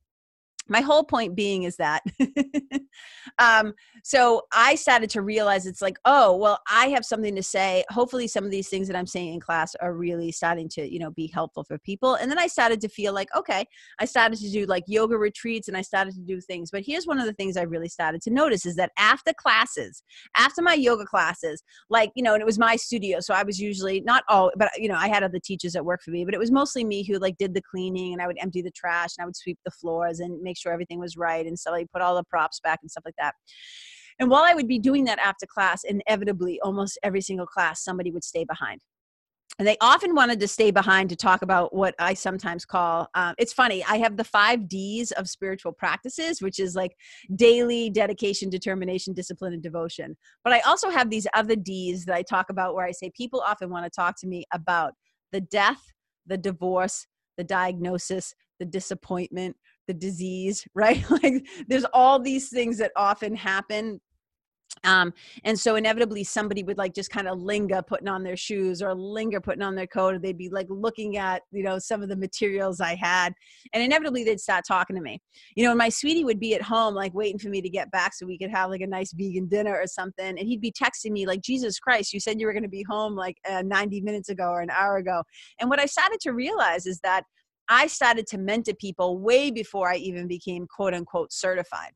[0.68, 2.02] my whole point being is that
[3.38, 3.72] um,
[4.04, 7.85] so i started to realize it's like oh well i have something to say.
[7.90, 10.98] Hopefully some of these things that i'm saying in class are really starting to you
[10.98, 12.14] know be helpful for people.
[12.14, 13.64] And then i started to feel like okay
[14.00, 16.70] i started to do like yoga retreats and i started to do things.
[16.70, 20.02] But here's one of the things i really started to notice is that after classes
[20.37, 23.61] after my yoga classes like you know and it was my studio so i was
[23.61, 26.35] usually not all but you know i had other teachers that worked for me but
[26.35, 29.11] it was mostly me who like did the cleaning and i would empty the trash
[29.16, 31.87] and i would sweep the floors and make sure everything was right and so I
[31.92, 33.35] put all the props back and stuff like that.
[34.18, 38.11] And while I would be doing that after class, inevitably, almost every single class, somebody
[38.11, 38.81] would stay behind.
[39.59, 43.35] And they often wanted to stay behind to talk about what I sometimes call um,
[43.38, 43.83] it's funny.
[43.85, 46.94] I have the five D's of spiritual practices, which is like
[47.35, 50.16] daily dedication, determination, discipline, and devotion.
[50.44, 53.42] But I also have these other D's that I talk about where I say people
[53.44, 54.92] often want to talk to me about
[55.33, 55.83] the death,
[56.27, 59.57] the divorce, the diagnosis, the disappointment,
[59.88, 61.03] the disease, right?
[61.11, 64.01] like there's all these things that often happen.
[64.85, 65.12] Um
[65.44, 68.94] and so inevitably somebody would like just kind of linger putting on their shoes or
[68.94, 72.09] linger putting on their coat or they'd be like looking at you know some of
[72.11, 73.33] the materials i had
[73.72, 75.20] and inevitably they'd start talking to me.
[75.57, 77.90] You know and my sweetie would be at home like waiting for me to get
[77.90, 80.70] back so we could have like a nice vegan dinner or something and he'd be
[80.70, 83.62] texting me like jesus christ you said you were going to be home like uh,
[83.62, 85.24] 90 minutes ago or an hour ago.
[85.59, 87.24] And what i started to realize is that
[87.68, 91.92] I started to mentor people way before I even became quote unquote certified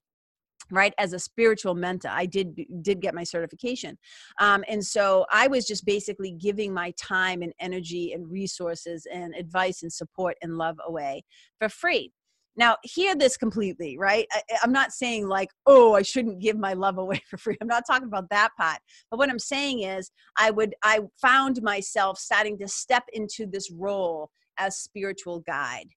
[0.70, 2.11] right as a spiritual mentor.
[2.11, 3.98] I did did get my certification.
[4.40, 9.35] Um, and so i was just basically giving my time and energy and resources and
[9.35, 11.24] advice and support and love away
[11.58, 12.12] for free.
[12.56, 14.26] Now hear this completely right?
[14.32, 17.56] I, i'm not saying like oh i shouldn't give my love away for free.
[17.61, 18.78] I'm not talking about that part.
[19.11, 23.70] But what i'm saying is i would i found myself starting to step into this
[23.70, 24.30] role
[24.62, 25.88] as spiritual guide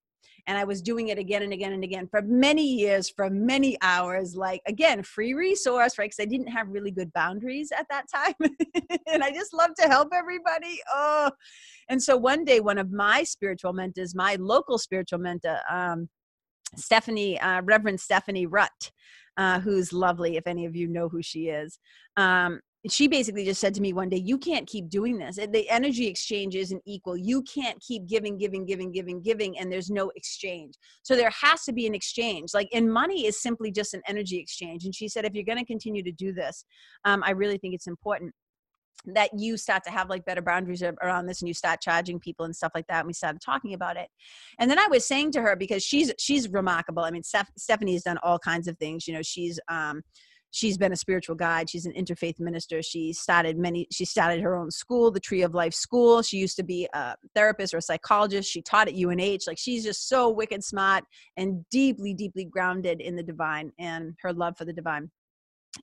[0.46, 3.76] and I was doing it again and again and again for many years, for many
[3.82, 4.36] hours.
[4.36, 6.06] Like again, free resource, right?
[6.06, 8.34] Because I didn't have really good boundaries at that time,
[9.12, 10.80] and I just love to help everybody.
[10.92, 11.30] Oh,
[11.88, 16.08] and so one day, one of my spiritual mentors, my local spiritual mentor, um,
[16.76, 18.92] Stephanie, uh, Reverend Stephanie Rutt,
[19.36, 20.36] uh, who's lovely.
[20.36, 21.78] If any of you know who she is,
[22.16, 25.36] um, she basically just said to me one day, You can't keep doing this.
[25.36, 27.16] The energy exchange isn't equal.
[27.16, 30.74] You can't keep giving, giving, giving, giving, giving, and there's no exchange.
[31.02, 32.52] So there has to be an exchange.
[32.54, 34.84] Like, and money is simply just an energy exchange.
[34.84, 36.64] And she said, If you're going to continue to do this,
[37.04, 38.32] um, I really think it's important
[39.14, 42.44] that you start to have like better boundaries around this and you start charging people
[42.44, 44.08] and stuff like that and we started talking about it
[44.58, 48.02] and then i was saying to her because she's she's remarkable i mean Steph, stephanie's
[48.02, 50.02] done all kinds of things you know she's um
[50.56, 54.56] she's been a spiritual guide she's an interfaith minister she started many she started her
[54.56, 56.22] own school the tree of life school.
[56.22, 58.50] She used to be a therapist or a psychologist.
[58.50, 61.04] She taught at unh like she's just so wicked smart
[61.36, 65.10] and deeply deeply grounded in the divine and her love for the divine.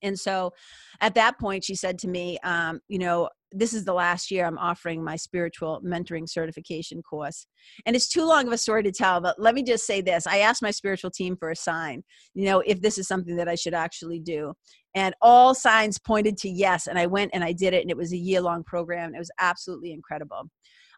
[0.02, 0.52] And so
[1.00, 4.44] at that point she said to me um, you know this is the last year
[4.44, 7.46] I'm offering my spiritual mentoring certification course.
[7.86, 10.26] And it's too long of a story to tell, but let me just say this.
[10.26, 12.02] I asked my spiritual team for a sign,
[12.34, 14.52] you know, if this is something that I should actually do.
[14.94, 16.86] And all signs pointed to yes.
[16.86, 17.82] And I went and I did it.
[17.82, 19.14] And it was a year long program.
[19.14, 20.50] It was absolutely incredible.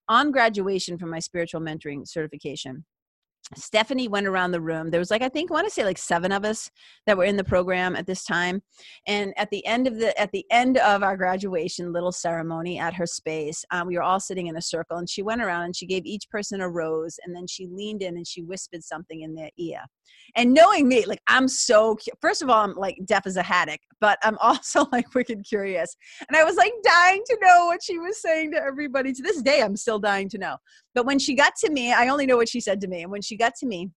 [0.08, 2.84] On graduation from my spiritual mentoring certification,
[3.54, 4.90] Stephanie went around the room.
[4.90, 6.68] There was like I think I want to say like seven of us
[7.06, 8.60] that were in the program at this time.
[9.06, 12.94] And at the end of the at the end of our graduation little ceremony at
[12.94, 15.76] her space, um, we were all sitting in a circle, and she went around and
[15.76, 19.20] she gave each person a rose, and then she leaned in and she whispered something
[19.20, 19.80] in their ear.
[20.34, 23.80] And knowing me, like I'm so first of all, I'm like deaf as a haddock,
[24.00, 25.96] but I'm also like wicked curious,
[26.28, 29.12] and I was like dying to know what she was saying to everybody.
[29.12, 30.56] To this day, I'm still dying to know.
[30.96, 33.02] But when she got to me, I only know what she said to me.
[33.02, 33.90] And when got to me,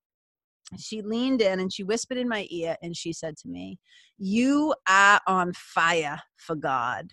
[0.78, 3.80] she leaned in and she whispered in my ear and she said to me,
[4.18, 7.12] You are on fire for God.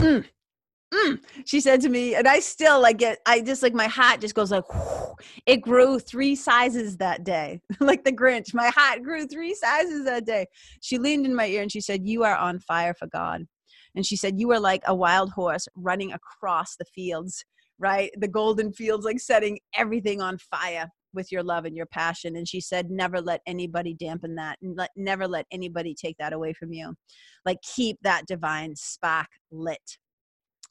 [0.00, 0.26] Mm.
[0.92, 4.20] Mm, she said to me, and I still like get, I just like my heart
[4.20, 5.14] just goes like, whoo.
[5.46, 8.52] it grew three sizes that day, like the Grinch.
[8.52, 10.46] My heart grew three sizes that day.
[10.80, 13.46] She leaned in my ear and she said, You are on fire for God.
[13.94, 17.44] And she said, You are like a wild horse running across the fields
[17.80, 18.10] right?
[18.18, 22.36] The golden fields, like setting everything on fire with your love and your passion.
[22.36, 24.58] And she said, never let anybody dampen that.
[24.62, 26.94] And let, never let anybody take that away from you.
[27.44, 29.98] Like keep that divine spark lit.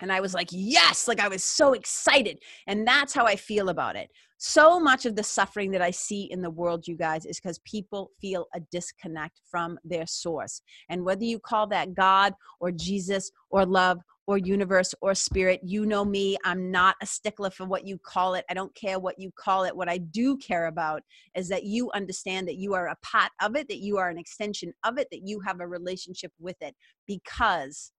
[0.02, 2.40] And I was like, yes, like I was so excited.
[2.68, 4.10] And that's how I feel about it.
[4.38, 7.60] So much of the suffering that I see in the world, you guys, is because
[7.60, 10.62] people feel a disconnect from their source.
[10.88, 15.60] And whether you call that God or Jesus or love or universe or spirit.
[15.64, 18.46] You know me, I'm not a stickler for what you call it.
[18.48, 19.76] I don't care what you call it.
[19.76, 21.02] What I do care about
[21.34, 24.20] is that you understand that you are a part of it, that you are an
[24.20, 26.76] extension of it, that you have a relationship with it
[27.08, 27.92] because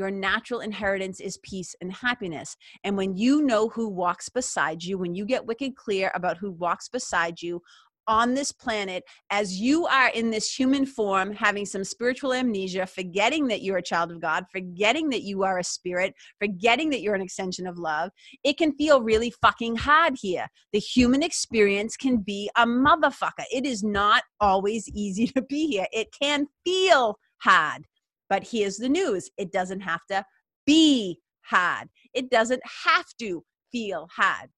[0.00, 2.56] your natural inheritance is peace and happiness.
[2.84, 6.52] And when you know who walks beside you, when you get wicked clear about who
[6.52, 7.60] walks beside you,
[8.08, 13.46] on this planet as you are in this human form, having some spiritual amnesia, forgetting
[13.46, 17.14] that you're a child of God, forgetting that you are a spirit, forgetting that you're
[17.14, 18.10] an extension of love,
[18.42, 20.48] it can feel really fucking hard here.
[20.72, 23.44] The human experience can be a motherfucker.
[23.52, 25.86] It is not always easy to be here.
[25.92, 27.84] It can feel hard.
[28.30, 29.28] But here's the news.
[29.36, 30.24] It doesn't have to
[30.66, 34.48] be hard, it doesn't have to feel hard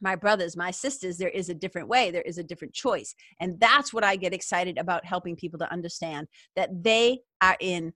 [0.00, 3.14] my brothers, my sisters, there is a different way, there is a different choice.
[3.40, 7.92] And that's what I get excited about helping people to understand that they are in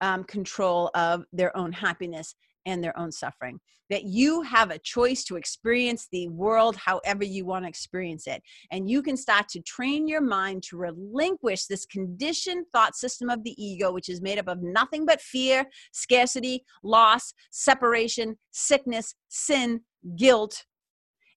[0.00, 2.34] um, control of their own happiness
[2.68, 3.58] and their own suffering.
[3.90, 8.42] That you have a choice to experience the world however you want to experience it.
[8.70, 13.42] And you can start to train your mind to relinquish this conditioned thought system of
[13.44, 19.80] the ego, which is made up of nothing but fear, scarcity, loss, separation, sickness, sin,
[20.16, 20.64] guilt,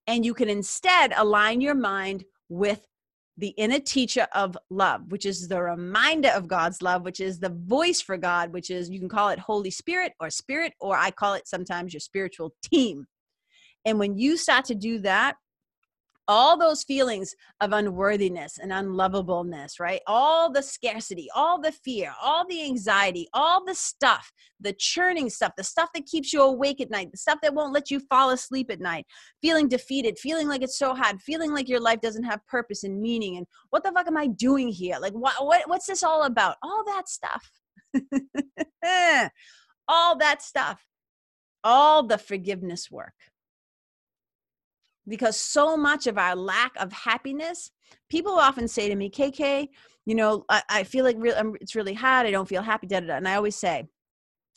[0.08, 2.86] and you can instead align your mind with
[3.38, 7.50] the inner teacher of love, which is the reminder of God's love, which is the
[7.50, 11.12] voice for God, which is you can call it Holy Spirit or Spirit, or I
[11.12, 13.06] call it sometimes your spiritual team.
[13.86, 15.38] And when you start to do that,
[16.28, 20.02] all those feelings of unworthiness and unlovableness, right?
[20.08, 25.54] All the scarcity, all the fear, all the anxiety, all the stuff, the churning stuff,
[25.58, 28.30] the stuff that keeps you awake at night, the stuff that won't let you fall
[28.30, 29.06] asleep at night,
[29.42, 33.02] feeling defeated, feeling like it's so hard, feeling like your life doesn't have purpose and
[33.02, 34.98] meaning, and what the fuck am I doing here?
[35.00, 36.58] Like, what, what what's this all about?
[36.64, 37.52] All that stuff.
[39.88, 40.86] all that stuff.
[41.64, 43.14] All the forgiveness work
[45.08, 47.72] because so much of our lack of happiness
[48.10, 49.68] people often say to me kk
[50.06, 52.88] you know i, I feel like re- um, it's really hard i don't feel happy
[52.88, 53.16] da, da, da.
[53.16, 53.84] and i always say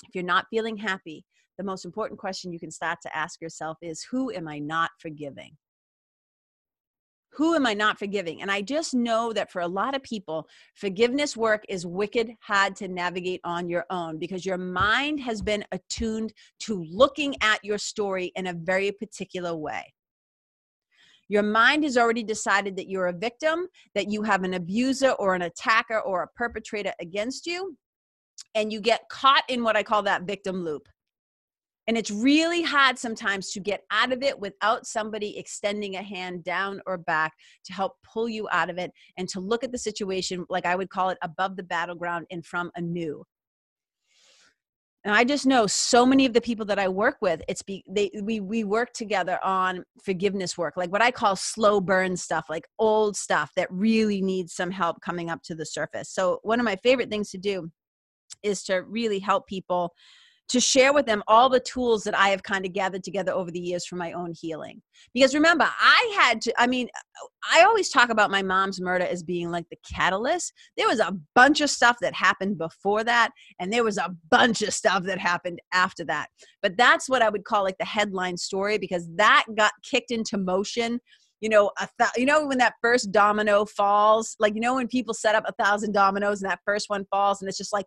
[0.06, 1.24] if you're not feeling happy
[1.58, 4.90] the most important question you can start to ask yourself is who am i not
[4.98, 5.56] forgiving
[7.36, 8.42] who am I not forgiving?
[8.42, 12.76] And I just know that for a lot of people, forgiveness work is wicked hard
[12.76, 17.78] to navigate on your own because your mind has been attuned to looking at your
[17.78, 19.92] story in a very particular way.
[21.28, 25.34] Your mind has already decided that you're a victim, that you have an abuser or
[25.34, 27.76] an attacker or a perpetrator against you,
[28.54, 30.88] and you get caught in what I call that victim loop.
[31.86, 36.42] And it's really hard sometimes to get out of it without somebody extending a hand
[36.42, 37.32] down or back
[37.66, 40.76] to help pull you out of it and to look at the situation, like I
[40.76, 43.22] would call it, above the battleground and from anew
[45.04, 47.84] and i just know so many of the people that i work with it's be
[47.88, 52.46] they we we work together on forgiveness work like what i call slow burn stuff
[52.48, 56.10] like old stuff that really needs some help coming up to the surface.
[56.10, 57.70] So one of my favorite things to do
[58.42, 59.92] is to really help people
[60.48, 63.50] to share with them all the tools that I have kind of gathered together over
[63.50, 64.82] the years for my own healing.
[65.12, 66.88] Because remember, I had to, I mean,
[67.50, 70.52] I always talk about my mom's murder as being like the catalyst.
[70.76, 74.62] There was a bunch of stuff that happened before that, and there was a bunch
[74.62, 76.28] of stuff that happened after that.
[76.62, 80.36] But that's what I would call like the headline story because that got kicked into
[80.38, 81.00] motion
[81.40, 84.88] you know, a th- you know when that first domino falls, like you know when
[84.88, 87.84] people set up a thousand dominoes and that first one falls and it's just like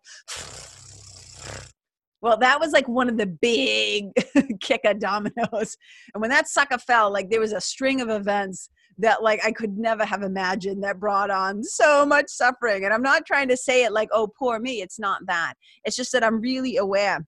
[2.20, 4.10] well, that was like one of the big
[4.60, 5.76] kick of dominoes.
[6.14, 9.52] And when that sucker fell, like there was a string of events that like I
[9.52, 12.84] could never have imagined that brought on so much suffering.
[12.84, 14.80] And I'm not trying to say it like, oh, poor me.
[14.82, 15.54] It's not that.
[15.84, 17.24] It's just that I'm really aware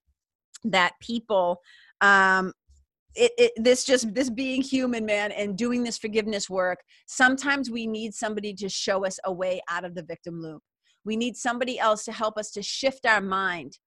[0.64, 1.60] that people
[2.00, 2.52] um
[3.14, 7.86] it, it, this just this being human man and doing this forgiveness work sometimes we
[7.86, 10.62] need somebody to show us a way out of the victim loop
[11.04, 13.78] we need somebody else to help us to shift our mind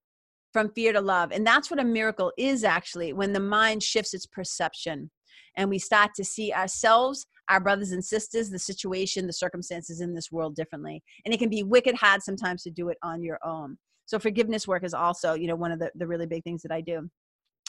[0.53, 1.31] from fear to love.
[1.31, 5.09] And that's what a miracle is actually when the mind shifts its perception
[5.57, 10.13] and we start to see ourselves, our brothers and sisters, the situation, the circumstances in
[10.13, 11.03] this world differently.
[11.25, 13.77] And it can be wicked hard sometimes to do it on your own.
[14.05, 16.71] So forgiveness work is also, you know, one of the, the really big things that
[16.71, 17.09] I do.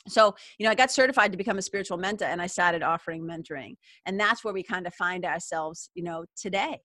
[0.06, 3.22] So, you know, I got certified to become a spiritual mentor and I started offering
[3.22, 3.76] mentoring.
[4.04, 6.78] And that's where we kind of find ourselves, you know, today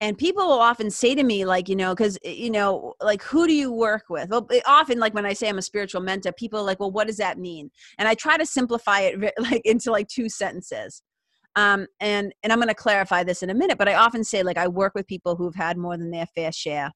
[0.00, 3.22] and people will often say to me like you know because eh, you know like
[3.22, 4.28] who do you work with?
[4.30, 6.90] Well eh, often like when i say i'm a spiritual mentor people are like well
[6.90, 7.70] what does that mean?
[7.98, 11.02] And i try to simplify it like into like two sentences.
[11.56, 14.42] Um, and and i'm going to clarify this in a minute but i often say
[14.42, 16.92] like i work with people who've had more than their fair share.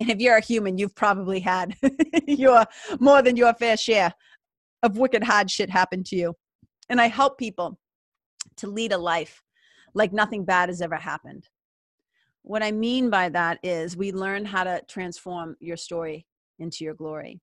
[0.00, 1.74] And if you're a human you've probably had
[2.26, 2.64] your
[3.00, 4.12] more than your fair share
[4.82, 6.34] of wicked hard shit happen to you.
[6.88, 7.78] And i help people
[8.56, 9.42] to lead a life
[9.94, 11.48] like nothing bad has ever happened
[12.48, 16.26] what I mean by that is we learn how to transform your story
[16.58, 17.40] into your glory.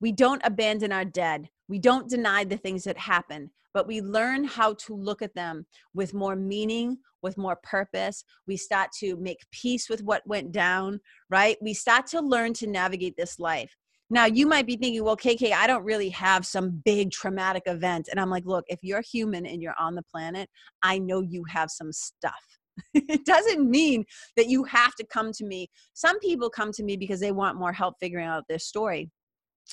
[0.00, 1.48] We don't abandon our dead.
[1.68, 5.66] We don't deny the things that happen, but we learn how to look at them
[5.92, 8.24] with more meaning, with more purpose.
[8.46, 11.56] We start to make peace with what went down, right?
[11.60, 13.74] We start to learn to navigate this life.
[14.08, 18.08] Now, you might be thinking, well, KK, I don't really have some big traumatic event.
[18.08, 20.48] And I'm like, look, if you're human and you're on the planet,
[20.82, 22.60] I know you have some stuff
[22.94, 24.04] it doesn't mean
[24.36, 25.68] that you have to come to me.
[25.94, 29.10] Some people come to me because they want more help figuring out their story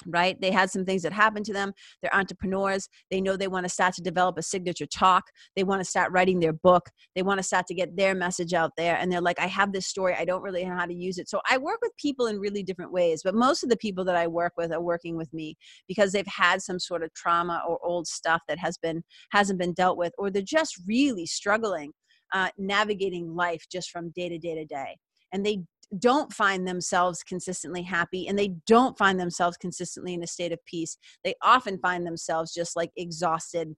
[0.06, 0.40] right?
[0.40, 1.74] They had some things that happened to them.
[2.02, 2.88] They're entrepreneurs.
[3.12, 5.24] They know they want to start to develop a signature talk.
[5.56, 6.90] They want to start writing their book.
[7.16, 9.74] They want to start to get their message out there and they're like i have
[9.74, 10.16] this story.
[10.18, 11.30] I don't really know how to use it.
[11.30, 14.16] So i work with people in really different ways but most of the people that
[14.16, 15.56] i work with are working with me
[15.88, 19.74] because they've had some sort of trauma or old stuff that has been hasn't been
[19.74, 21.92] dealt with or they're just really struggling
[22.34, 24.98] uh, navigating life just from day to day to day.
[25.32, 25.64] And they
[25.98, 30.64] don't find themselves consistently happy and they don't find themselves consistently in a state of
[30.66, 30.98] peace.
[31.24, 33.76] They often find themselves just like exhausted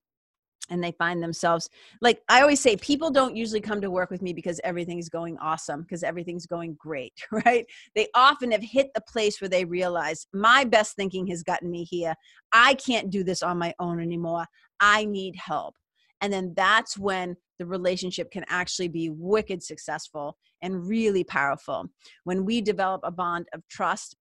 [0.70, 1.68] and they find themselves
[2.00, 5.36] like I always say people don't usually come to work with me because everything's going
[5.38, 7.66] awesome because everything's going great, right?
[7.94, 11.84] They often have hit the place where they realize my best thinking has gotten me
[11.84, 12.14] here.
[12.52, 14.46] I can't do this on my own anymore.
[14.80, 15.74] I need help.
[16.22, 21.86] And then that's when the relationship can actually be wicked successful and really powerful
[22.24, 24.16] when we develop a bond of trust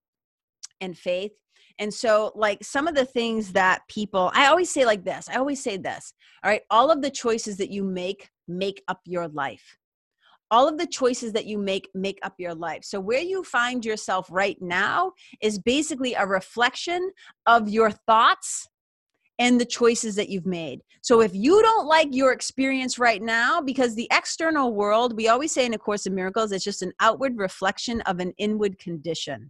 [0.81, 1.31] and faith.
[1.79, 5.37] And so, like some of the things that people, I always say like this I
[5.37, 9.27] always say this, all right, all of the choices that you make make up your
[9.27, 9.77] life.
[10.49, 12.83] All of the choices that you make make up your life.
[12.83, 17.11] So, where you find yourself right now is basically a reflection
[17.45, 18.67] of your thoughts
[19.41, 20.83] and the choices that you've made.
[21.01, 25.51] So if you don't like your experience right now, because the external world, we always
[25.51, 29.49] say in A Course in Miracles, it's just an outward reflection of an inward condition.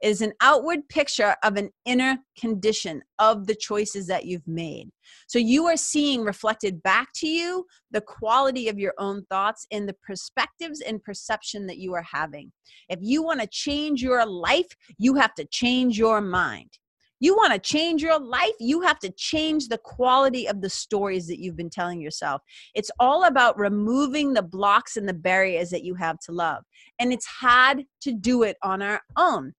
[0.00, 4.90] It is an outward picture of an inner condition of the choices that you've made.
[5.28, 9.88] So you are seeing reflected back to you the quality of your own thoughts and
[9.88, 12.50] the perspectives and perception that you are having.
[12.88, 16.78] If you want to change your life, you have to change your mind.
[17.22, 21.28] You want to change your life, you have to change the quality of the stories
[21.28, 22.42] that you've been telling yourself.
[22.74, 26.64] It's all about removing the blocks and the barriers that you have to love.
[26.98, 29.52] And it's hard to do it on our own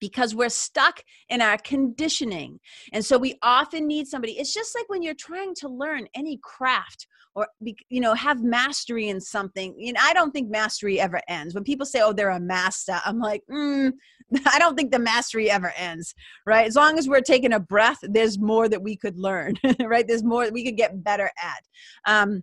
[0.00, 2.58] because we're stuck in our conditioning.
[2.92, 4.32] And so we often need somebody.
[4.32, 7.46] It's just like when you're trying to learn any craft or
[7.88, 11.64] you know have mastery in something you know i don't think mastery ever ends when
[11.64, 13.92] people say oh they're a master i'm like mm,
[14.46, 16.14] i don't think the mastery ever ends
[16.46, 20.08] right as long as we're taking a breath there's more that we could learn right
[20.08, 21.64] there's more that we could get better at
[22.06, 22.42] um,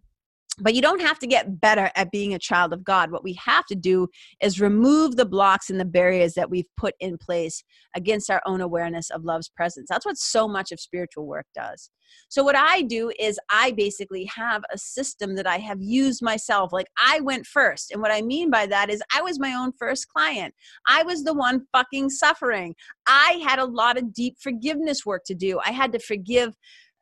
[0.60, 3.12] but you don't have to get better at being a child of God.
[3.12, 4.08] What we have to do
[4.42, 7.64] is remove the blocks and the barriers that we've put in place
[7.96, 9.88] against our own awareness of love's presence.
[9.90, 11.92] That's what so much of spiritual work does.
[12.30, 16.72] So, what I do is I basically have a system that I have used myself.
[16.72, 17.92] Like, I went first.
[17.92, 20.54] And what I mean by that is I was my own first client.
[20.88, 22.76] I was the one fucking suffering.
[23.08, 25.60] I had a lot of deep forgiveness work to do.
[25.66, 26.56] I had to forgive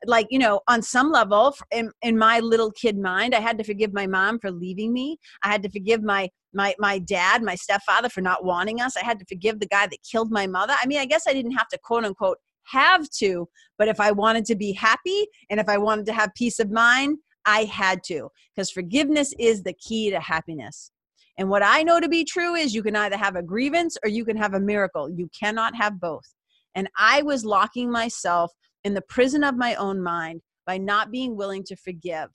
[0.04, 3.64] like you know on some level in, in my little kid mind i had to
[3.64, 5.18] forgive my mom for leaving me.
[5.42, 8.96] I had to forgive my my my dad my stepfather for not wanting us.
[8.96, 10.74] I had to forgive the guy that killed my mother.
[10.80, 14.10] I mean i guess i didn't have to quote unquote have to but if i
[14.10, 18.02] wanted to be happy and if i wanted to have peace of mind i had
[18.02, 20.90] to because forgiveness is the key to happiness.
[21.38, 24.10] And what i know to be true is you can either have a grievance or
[24.10, 25.08] you can have a miracle.
[25.08, 26.28] You cannot have both.
[26.74, 28.52] And i was locking myself
[28.86, 32.28] in the prison of my own mind by not being willing to forgive.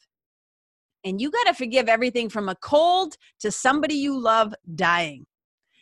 [1.06, 5.26] And you got to forgive everything from a cold to somebody you love dying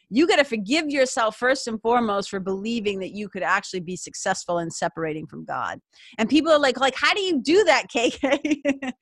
[0.10, 3.96] you got to forgive yourself first and foremost for believing that you could actually be
[3.96, 5.80] successful in separating from God.
[6.18, 8.40] And people are like, like, how do you do that, KK?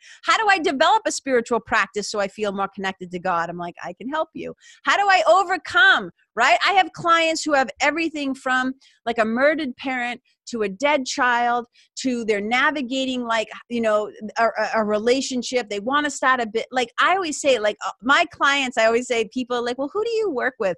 [0.23, 3.49] how do I develop a spiritual practice so I feel more connected to God?
[3.49, 4.53] I'm like, I can help you.
[4.83, 6.11] How do I overcome?
[6.37, 6.57] Right?
[6.65, 8.75] I have clients who have everything from
[9.07, 11.65] like a murdered parent to a dead child
[11.97, 16.65] to they're navigating like you know a, a relationship they want to start a bit
[16.71, 20.03] like i always say like uh, my clients i always say people like well who
[20.03, 20.77] do you work with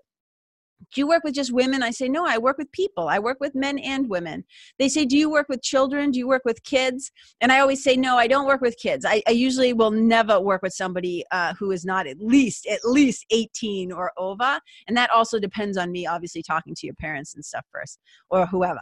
[0.93, 1.83] do you work with just women?
[1.83, 3.07] I say, no, I work with people.
[3.07, 4.43] I work with men and women.
[4.77, 6.11] They say, do you work with children?
[6.11, 7.11] Do you work with kids?
[7.41, 9.05] And I always say, no, I don't work with kids.
[9.05, 12.79] I, I usually will never work with somebody uh, who is not at least, at
[12.83, 14.59] least 18 or over.
[14.87, 17.99] And that also depends on me, obviously, talking to your parents and stuff first
[18.29, 18.81] or whoever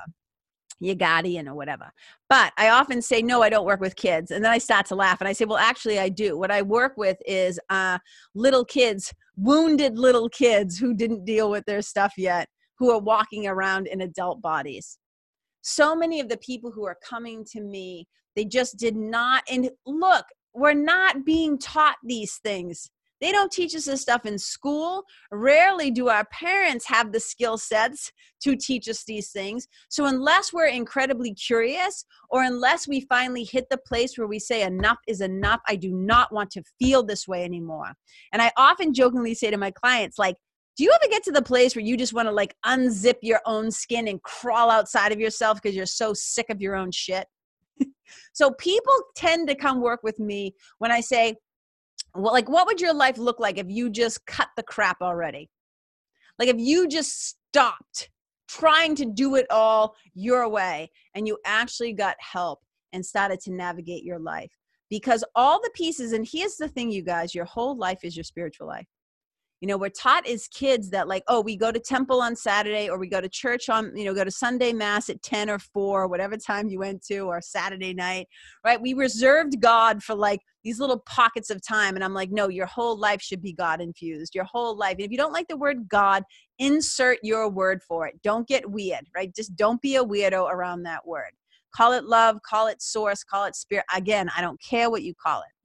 [0.80, 1.92] your guardian or whatever.
[2.30, 4.32] But I often say, no, I don't work with kids.
[4.32, 6.38] And then I start to laugh and I say, well, actually, I do.
[6.38, 7.98] What I work with is uh,
[8.36, 13.48] little kids, wounded little kids who didn't deal with their stuff yet, who are walking
[13.48, 14.98] around in adult bodies.
[15.62, 19.44] So many of the people who are coming to me, they just did not.
[19.50, 22.90] And look, we're not being taught these things.
[23.20, 25.04] They don't teach us this stuff in school.
[25.32, 28.12] Rarely do our parents have the skill sets
[28.42, 29.68] to teach us these things.
[29.90, 34.64] So, unless we're incredibly curious, or unless we finally hit the place where we say,
[34.64, 37.94] enough is enough, I do not want to feel this way anymore.
[38.32, 40.36] And I often jokingly say to my clients, like,
[40.78, 43.42] do you ever get to the place where you just want to like unzip your
[43.48, 47.26] own skin and crawl outside of yourself because you're so sick of your own shit?
[48.34, 51.36] so people tend to come work with me when I say,
[52.16, 55.50] well, like what would your life look like if you just cut the crap already?
[56.40, 58.10] Like if you just stopped
[58.48, 62.60] trying to do it all your way and you actually got help
[62.94, 64.52] and started to navigate your life.
[64.90, 68.24] Because all the pieces, and here's the thing, you guys, your whole life is your
[68.24, 68.88] spiritual life
[69.62, 72.90] you know we're taught as kids that like oh we go to temple on saturday
[72.90, 75.60] or we go to church on you know go to sunday mass at 10 or
[75.60, 78.28] 4 whatever time you went to or saturday night
[78.64, 78.82] right?
[78.82, 82.66] We reserved god for like these little pockets of time and i'm like no your
[82.66, 84.94] whole life should be god infused your whole life.
[84.94, 86.24] And if you don't like the word god
[86.60, 88.20] insert your word for it.
[88.24, 89.34] Don't get weird right?
[89.36, 91.32] Just don't be a weirdo around that word.
[91.74, 93.86] Call it love call it source call it spirit.
[93.96, 95.57] Again i don't care what you call it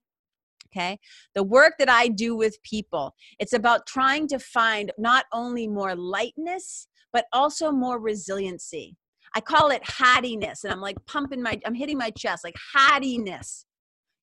[0.75, 0.99] okay?
[1.35, 5.95] The work that i do with people it's about trying to find not only more
[5.95, 8.97] lightness but also more resiliency.
[9.35, 13.67] I call it hardiness and i'm like pumping my i'm hitting my chest like hardiness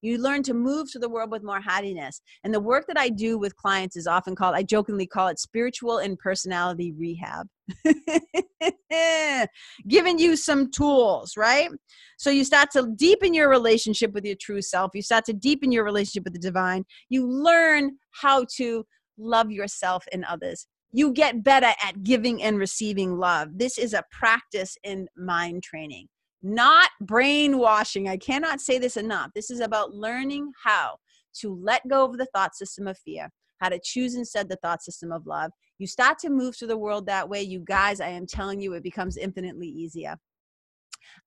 [0.02, 3.10] you learn to move to the world with more hardiness and the work that i
[3.10, 7.48] do with clients is often called i jokingly call it spiritual and personality rehab.
[9.88, 11.70] Giving you some tools right?
[12.18, 14.92] So you start to deepen your relationship with your true self.
[14.94, 16.86] You start to deepen your relationship with the divine.
[17.10, 18.86] You learn how to
[19.18, 20.68] love yourself and others.
[20.92, 23.50] You get better at giving and receiving love.
[23.56, 26.08] This is a practice in mind training
[26.42, 28.08] not brainwashing.
[28.08, 29.32] I cannot say this enough.
[29.34, 30.98] This is about learning how
[31.42, 33.30] to let go of the thought system of fear,
[33.60, 35.52] how to choose instead the thought system of love.
[35.78, 37.42] You start to move through the world that way.
[37.42, 40.18] You guys, I am telling you, it becomes infinitely easier.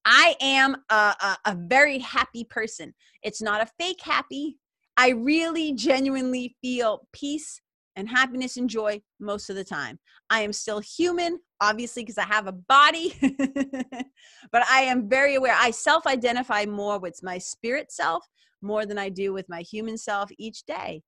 [0.05, 2.95] I am a, a, a very happy person.
[3.23, 4.59] It's not a fake happy.
[4.97, 7.61] I really genuinely feel peace,
[7.97, 9.99] and happiness and joy most of the time.
[10.31, 13.15] I am still human, obviously, because I have a body,
[14.53, 15.57] but I am very aware.
[15.59, 18.27] I self identify more with my spirit self
[18.63, 21.03] more than I do with my human self each day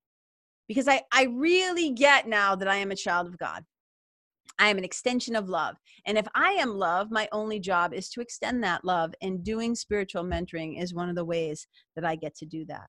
[0.67, 3.63] because I, I really get now that I am a child of God.
[4.57, 5.75] I am an extension of love.
[6.05, 9.13] And if I am love, my only job is to extend that love.
[9.21, 12.87] And doing spiritual mentoring is one of the ways that I get to do that.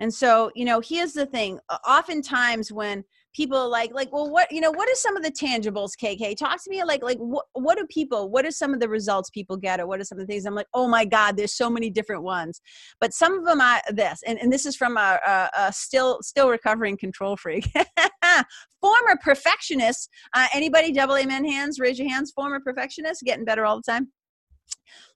[0.00, 1.58] And so, you know, here's the thing.
[1.86, 3.04] Oftentimes when
[3.34, 6.62] people like like well what you know what are some of the tangibles kk talk
[6.62, 9.56] to me like like what, what do people what are some of the results people
[9.56, 10.46] get or what are some of the things?
[10.46, 12.60] I'm like oh my god there's so many different ones.
[13.00, 16.18] But some of them are this and, and this is from a, a, a still
[16.22, 17.70] still recovering control freak.
[18.80, 23.76] Former perfectionist uh, anybody double amen hands raise your hands former perfectionist getting better all
[23.76, 24.12] the time.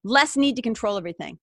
[0.04, 1.38] Less need to control everything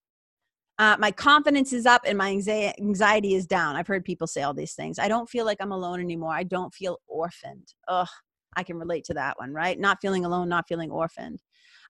[0.79, 3.75] uh, my confidence is up and my anxiety is down.
[3.75, 4.97] I've heard people say all these things.
[4.97, 6.33] I don't feel like I'm alone anymore.
[6.33, 7.73] I don't feel orphaned.
[7.89, 8.07] Ugh,
[8.55, 9.77] I can relate to that one, right?
[9.77, 11.41] Not feeling alone, not feeling orphaned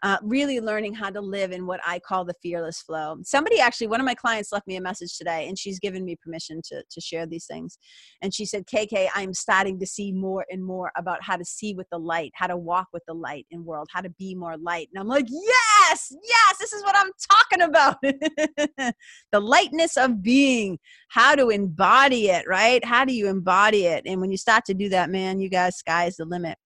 [0.02, 3.18] uh, really learning how to live in what I call the fearless flow.
[3.24, 6.16] Somebody actually, one of my clients left me a message today and she's given me
[6.16, 7.78] permission to, to share these things.
[8.22, 11.74] And she said, KK, I'm starting to see more and more about how to see
[11.74, 14.58] with the light, how to walk with the light in world, how to be more
[14.58, 14.88] light.
[14.94, 17.98] And I'm like, yes, yes, this is what I'm talking about.
[19.32, 20.80] the lightness of being,
[21.10, 22.84] how to embody it, right?
[22.86, 24.04] How do you embody it?
[24.06, 26.58] And when you start to do that, man, you guys, sky's the limit.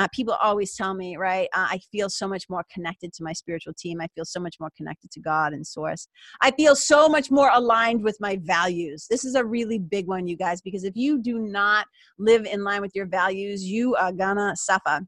[0.00, 1.46] Uh, people always tell me, right?
[1.52, 4.00] Uh, I feel so much more connected to my spiritual team.
[4.00, 6.08] I feel so much more connected to God and Source.
[6.40, 9.06] I feel so much more aligned with my values.
[9.10, 11.84] This is a really big one, you guys, because if you do not
[12.18, 15.00] live in line with your values, you are gonna suffer.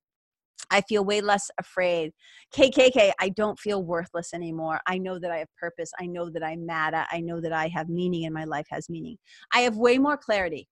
[0.71, 2.13] I feel way less afraid.
[2.55, 4.79] KKK, I don't feel worthless anymore.
[4.87, 5.91] I know that I have purpose.
[6.01, 7.07] I know that I matter.
[7.11, 9.17] I know that I have meaning and my life has meaning.
[9.55, 10.69] I have way more clarity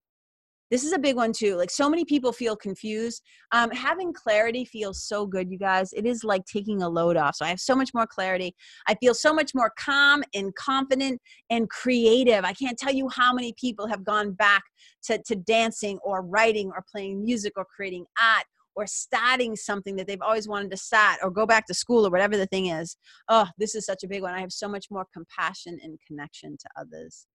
[0.70, 3.22] this is a big one too like so many people feel confused.
[3.52, 5.92] Um, having clarity feels so good you guys.
[5.92, 8.54] It is like taking a load off so i have so much more clarity.
[8.86, 12.44] I feel so much more calm and confident and creative.
[12.44, 14.62] I can't tell you how many people have gone back
[15.04, 18.44] to, to dancing or writing or playing music or creating art
[18.76, 22.10] or starting something that they've always wanted to start or go back to school or
[22.10, 22.96] whatever the thing is.
[23.28, 24.34] Oh this is such a big one.
[24.34, 27.26] I have so much more compassion and connection to others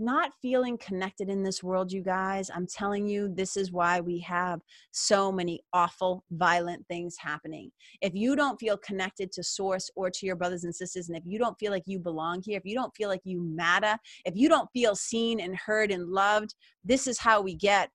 [0.00, 2.50] not feeling connected in this world, you guys.
[2.54, 7.70] I'm telling you, this is why we have so many awful, violent things happening.
[8.00, 11.24] If you don't feel connected to source or to your brothers and sisters, and if
[11.26, 14.34] you don't feel like you belong here, if you don't feel like you matter, if
[14.34, 17.90] you don't feel seen and heard and loved, this is how we get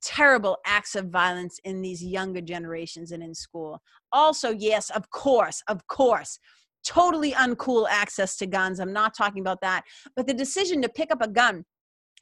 [0.00, 3.82] terrible acts of violence in these younger generations and in school.
[4.12, 6.38] Also, yes, of course, of course,
[6.88, 8.80] totally uncool access to guns.
[8.80, 9.84] I'm not talking about that.
[10.16, 11.64] But the decision to pick up a gun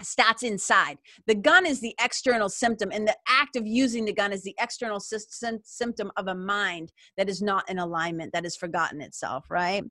[0.02, 0.98] stats inside.
[1.26, 4.54] The gun is the external symptom, and the act of using the gun is the
[4.60, 9.46] external sy- symptom of a mind that is not in alignment, that has forgotten itself,
[9.48, 9.84] right?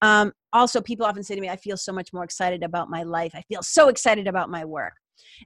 [0.00, 3.02] Um, also, people often say to me, I feel so much more excited about my
[3.02, 3.32] life.
[3.34, 4.94] I feel so excited about my work.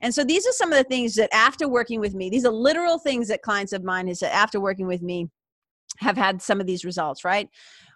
[0.03, 2.53] And so these are some of the things that after working with me, these are
[2.53, 5.29] literal things that clients of mine have said after working with me
[5.99, 7.49] have had some of these results, right?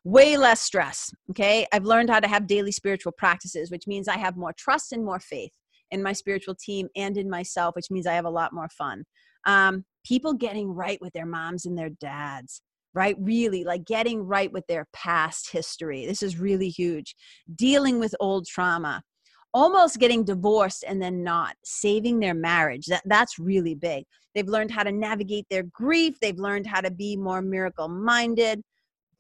[0.05, 1.13] way less stress.
[1.31, 1.67] Okay.
[1.73, 5.05] I've learned how to have daily spiritual practices, which means I have more trust and
[5.05, 5.53] more faith
[5.91, 9.05] in my spiritual team and in myself, which means I have a lot more fun.
[9.47, 12.63] Um, people getting right with their moms and their dads,
[12.95, 13.17] right?
[13.19, 16.07] Really, like getting right with their past history.
[16.07, 17.15] This is really huge.
[17.55, 19.03] Dealing with old trauma,
[19.53, 24.71] almost getting divorced and then not saving their marriage that that's really big they've learned
[24.71, 28.63] how to navigate their grief they've learned how to be more miracle minded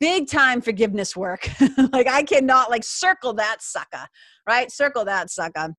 [0.00, 1.48] big time forgiveness work.
[1.92, 4.08] like I cannot like circle that sucker,
[4.48, 4.72] right?
[4.72, 5.74] Circle that sucker.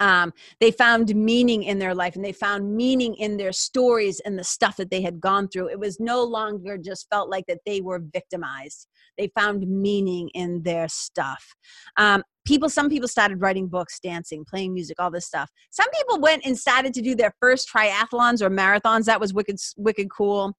[0.00, 4.36] Um, they found meaning in their life and they found meaning in their stories and
[4.36, 5.68] the stuff that they had gone through.
[5.68, 8.88] It was no longer just felt like that they were victimized.
[9.16, 11.54] They found meaning in their stuff.
[11.96, 15.50] Um, people, some people started writing books, dancing, playing music, all this stuff.
[15.70, 19.04] Some people went and started to do their first triathlons or marathons.
[19.04, 20.56] That was wicked, wicked cool.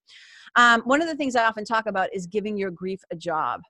[0.56, 3.60] Um, one of the things I often talk about is giving your grief a job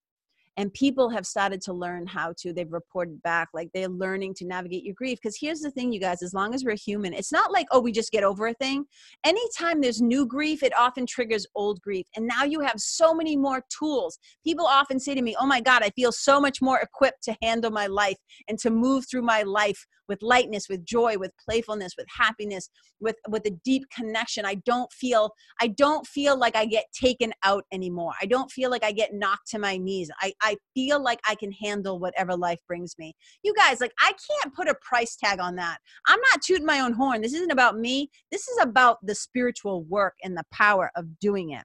[0.56, 4.46] and people have started to learn how to they've reported back like they're learning to
[4.46, 7.32] navigate your grief because here's the thing you guys as long as we're human it's
[7.32, 8.84] not like oh we just get over a thing.
[9.24, 13.36] Anytime there's new grief it often triggers old grief and now you have so many
[13.36, 14.18] more tools.
[14.44, 17.36] People often say to me oh my god i feel so much more equipped to
[17.42, 18.16] handle my life
[18.48, 23.16] and to move through my life with lightness with joy with playfulness with happiness with
[23.28, 24.44] with a deep connection.
[24.44, 25.30] I don't feel
[25.60, 28.12] i don't feel like i get taken out anymore.
[28.20, 30.10] I don't feel like i get knocked to my knees.
[30.20, 33.14] I i feel like i can handle whatever life brings me.
[33.42, 35.78] You guys like i can't put a price tag on that.
[36.06, 37.20] I'm not tooting my own horn.
[37.20, 38.10] This isn't about me.
[38.30, 41.64] This is about the spiritual work and the power of doing it.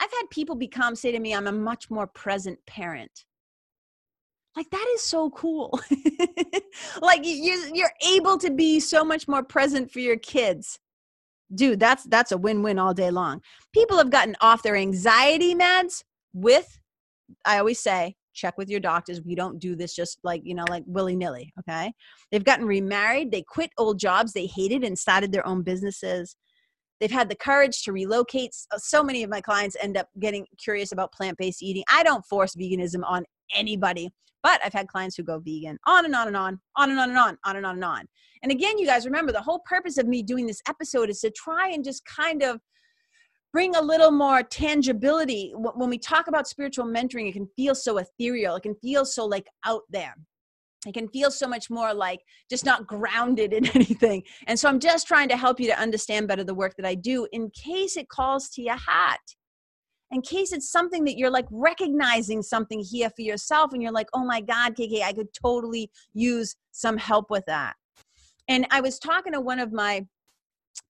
[0.00, 3.24] I've had people become say to me, I'm a much more present parent
[4.56, 5.78] like that is so cool
[7.02, 10.78] like you're, you're able to be so much more present for your kids
[11.54, 13.40] dude that's that's a win-win all day long
[13.72, 16.02] people have gotten off their anxiety meds
[16.32, 16.80] with
[17.44, 19.22] i always say check with your doctors.
[19.22, 21.52] We don't do this just like, you know, like willy nilly.
[21.58, 21.92] Okay.
[22.30, 23.32] They've gotten remarried.
[23.32, 26.36] They quit old jobs they hated and started their own businesses.
[27.00, 28.54] They've had the courage to relocate.
[28.76, 31.84] So many of my clients end up getting curious about plant based eating.
[31.90, 33.24] I don't force veganism on
[33.54, 34.10] anybody,
[34.42, 37.10] but I've had clients who go vegan on and on and on, on and on
[37.10, 38.06] and on, on and on and on.
[38.42, 41.30] And again, you guys remember the whole purpose of me doing this episode is to
[41.30, 42.60] try and just kind of
[43.52, 45.52] bring a little more tangibility.
[45.56, 49.24] When we talk about spiritual mentoring, it can feel so ethereal, it can feel so
[49.24, 50.14] like out there.
[50.86, 54.22] It can feel so much more like just not grounded in anything.
[54.46, 56.94] And so I'm just trying to help you to understand better the work that I
[56.94, 59.20] do in case it calls to your hat.
[60.12, 64.08] In case it's something that you're like recognizing something here for yourself and you're like,
[64.14, 67.74] oh my God, KK, I could totally use some help with that.
[68.48, 70.06] And I was talking to one of my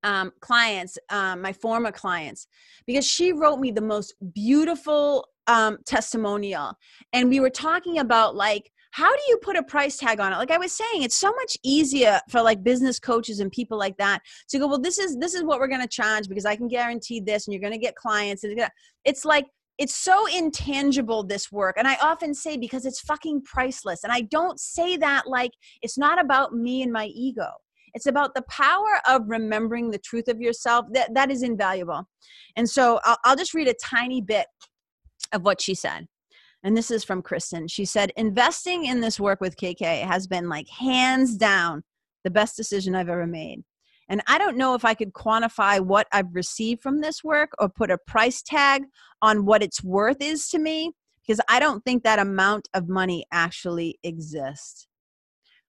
[0.03, 2.47] um, clients, um, my former clients,
[2.87, 6.75] because she wrote me the most beautiful um, testimonial.
[7.13, 10.37] And we were talking about like, how do you put a price tag on it
[10.37, 13.97] like i was saying it's so much easier for like business coaches and people like
[13.99, 16.57] that to go well this is this is what we're going to charge because i
[16.57, 18.59] can guarantee this and you're going to get clients and
[19.05, 19.47] it's like
[19.79, 24.23] it's so intangible this work and i often say because it's fucking priceless and i
[24.23, 27.49] don't say that like it's not about me and my ego
[27.95, 30.85] it's about the power of remembering the truth of yourself.
[30.93, 32.07] That, that is invaluable.
[32.55, 34.47] And so I'll, I'll just read a tiny bit
[35.33, 36.07] of what she said.
[36.67, 37.69] And this is from Kristen.
[37.69, 41.85] She said, Investing in this work with KK has been like hands down
[42.25, 43.63] the best decision I've ever made.
[44.09, 47.69] And I don't know if I could quantify what I've received from this work or
[47.69, 48.83] put a price tag
[49.23, 50.91] on what its worth is to me
[51.25, 54.89] because I don't think that amount of money actually exists.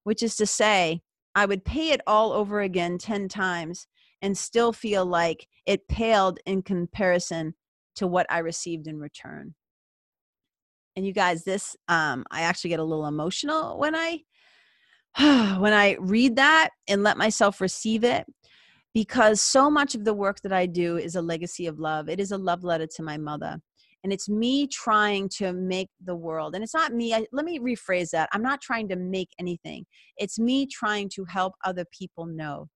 [0.04, 1.02] Which is to say,
[1.36, 3.86] I would pay it all over again 10 times
[4.24, 7.54] and still feel like it paled in comparison
[7.98, 9.54] to what I received in return.
[10.98, 14.24] And you guys, this um, I actually get a little emotional when I
[15.60, 18.26] when I read that and let myself receive it
[18.94, 22.10] because so much of the work that I do is a legacy of love.
[22.10, 23.62] It is a love letter to my mother
[24.04, 27.60] and it's me trying to make the world and it's not me I, let me
[27.60, 29.86] rephrase that i'm not trying to make anything
[30.18, 32.70] it's me trying to help other people know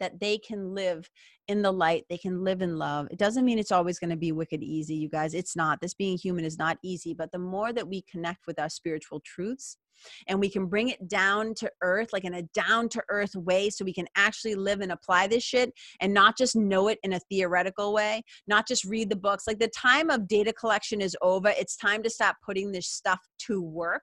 [0.00, 1.08] that they can live
[1.48, 3.06] in the light they can live in love.
[3.10, 5.34] It doesn't mean it's always going to be wicked easy you guys.
[5.34, 5.80] It's not.
[5.80, 9.20] This being human is not easy but the more that we connect with our spiritual
[9.24, 9.78] truths
[10.26, 13.70] and we can bring it down to earth like in a down to earth way
[13.70, 17.12] so we can actually live and apply this shit and not just know it in
[17.12, 19.46] a theoretical way not just read the books.
[19.46, 21.48] Like the time of data collection is over.
[21.48, 24.02] It's time to stop putting this stuff to work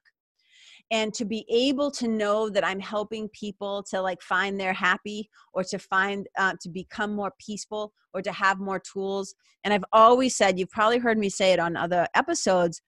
[0.91, 5.29] and to be able to know that i'm helping people to like find their happy
[5.53, 9.33] or to find uh, to become more peaceful or to have more tools.
[9.63, 12.81] And i've always said you've probably heard me say it on other episodes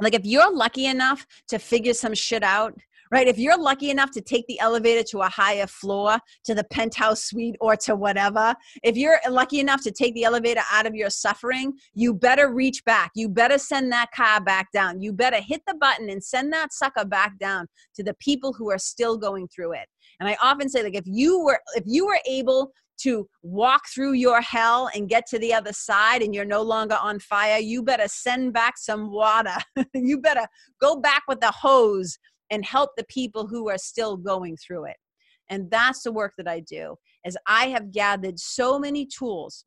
[0.00, 2.74] like if you're lucky enough to figure some shit out
[3.10, 3.28] right?
[3.28, 7.24] If you're lucky enough to take the elevator to a higher floor to the penthouse
[7.24, 11.10] suite or to whatever if you're lucky enough to take the elevator out of your
[11.10, 13.10] suffering you better reach back.
[13.14, 15.00] You better send that car back down.
[15.00, 18.70] You better hit the button and send that sucker back down to the people who
[18.70, 19.88] are still going through it.
[20.18, 24.12] And i often say like if you were if you were able to walk through
[24.12, 27.82] your hell and get to the other side and you're no longer on fire, you
[27.82, 29.56] better send back some water.
[29.94, 30.46] you better
[30.80, 32.18] go back with the hose
[32.50, 34.96] and help the people who are still going through it.
[35.48, 36.96] And that's the work that I do.
[37.24, 39.64] As I have gathered so many tools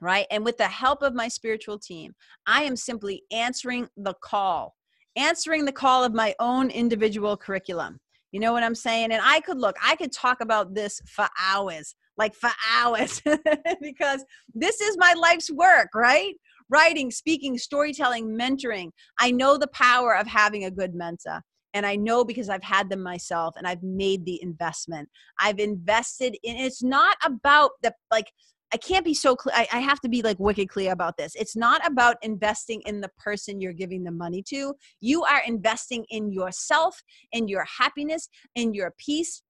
[0.00, 0.26] right?
[0.30, 2.14] And with the help of my spiritual team,
[2.46, 4.74] I am simply answering the call,
[5.16, 8.00] answering the call of my own individual curriculum.
[8.32, 9.12] You know what I'm saying?
[9.12, 13.22] And I could look, I could talk about this for hours like for hours
[13.80, 16.34] because this is my life's work, right?
[16.68, 18.90] Writing, speaking, storytelling, mentoring.
[19.18, 21.42] I know the power of having a good mentor.
[21.74, 25.08] And I know because I've had them myself and I've made the investment.
[25.40, 28.30] I've invested in it's not about the like
[28.74, 29.54] I can't be so clear.
[29.54, 31.34] I, I, have to be like wicked clear about this.
[31.34, 34.72] It's not about investing in the person you're giving the money to.
[35.02, 36.98] You are investing in yourself,
[37.32, 39.42] in your happiness, in your peace,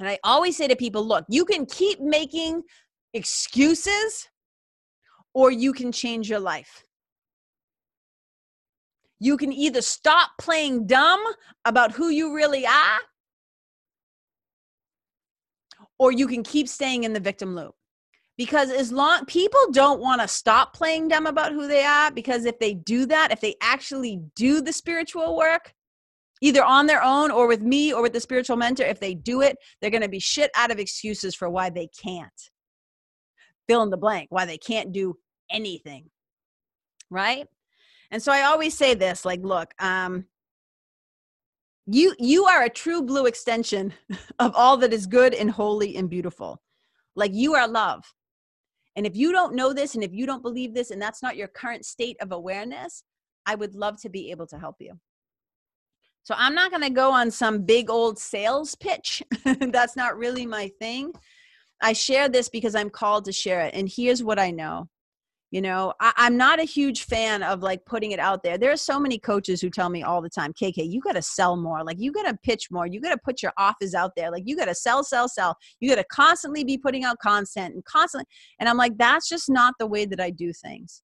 [0.00, 2.62] and I always say to people, look, you can keep making
[3.12, 4.28] excuses
[5.34, 6.84] or you can change your life.
[9.20, 11.22] You can either stop playing dumb
[11.64, 12.98] about who you really are,
[15.98, 17.74] or you can keep staying in the victim loop.
[18.38, 22.46] Because as long people don't want to stop playing dumb about who they are, because
[22.46, 25.74] if they do that, if they actually do the spiritual work,
[26.40, 28.84] either on their own or with me or with the spiritual mentor.
[28.84, 31.88] If they do it, they're going to be shit out of excuses for why they
[31.88, 32.50] can't.
[33.68, 35.16] Fill in the blank, why they can't do
[35.50, 36.06] anything.
[37.10, 37.46] Right?
[38.10, 40.26] And so I always say this like, look, um,
[41.86, 43.92] you you are a true blue extension
[44.38, 46.60] of all that is good and holy and beautiful.
[47.16, 48.04] Like you are love.
[48.96, 51.36] And if you don't know this and if you don't believe this and that's not
[51.36, 53.04] your current state of awareness,
[53.46, 54.98] I would love to be able to help you.
[56.22, 59.22] So I'm not going to go on some big old sales pitch.
[59.44, 61.12] that's not really my thing.
[61.80, 63.74] I share this because I'm called to share it.
[63.74, 64.88] And here's what I know
[65.50, 68.58] you know I, am not a huge fan of like putting it out there.
[68.58, 71.22] There are so many coaches who tell me all the time kk you got to
[71.22, 71.84] sell more.
[71.84, 72.86] Like you got to pitch more.
[72.86, 74.30] You got to put your offers out there.
[74.30, 75.56] Like you got to sell sell sell.
[75.80, 78.26] You got to constantly be putting out content and constantly
[78.58, 81.02] and i'm like that's just not the way that i do things.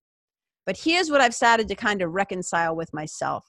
[0.64, 3.44] But here's what i've started to kind of reconcile with myself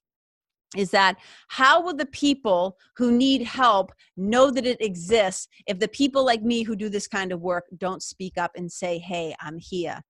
[0.75, 1.15] is that
[1.47, 6.41] how will the people who need help know that it exists if the people like
[6.41, 10.01] me who do this kind of work don't speak up and say hey i'm here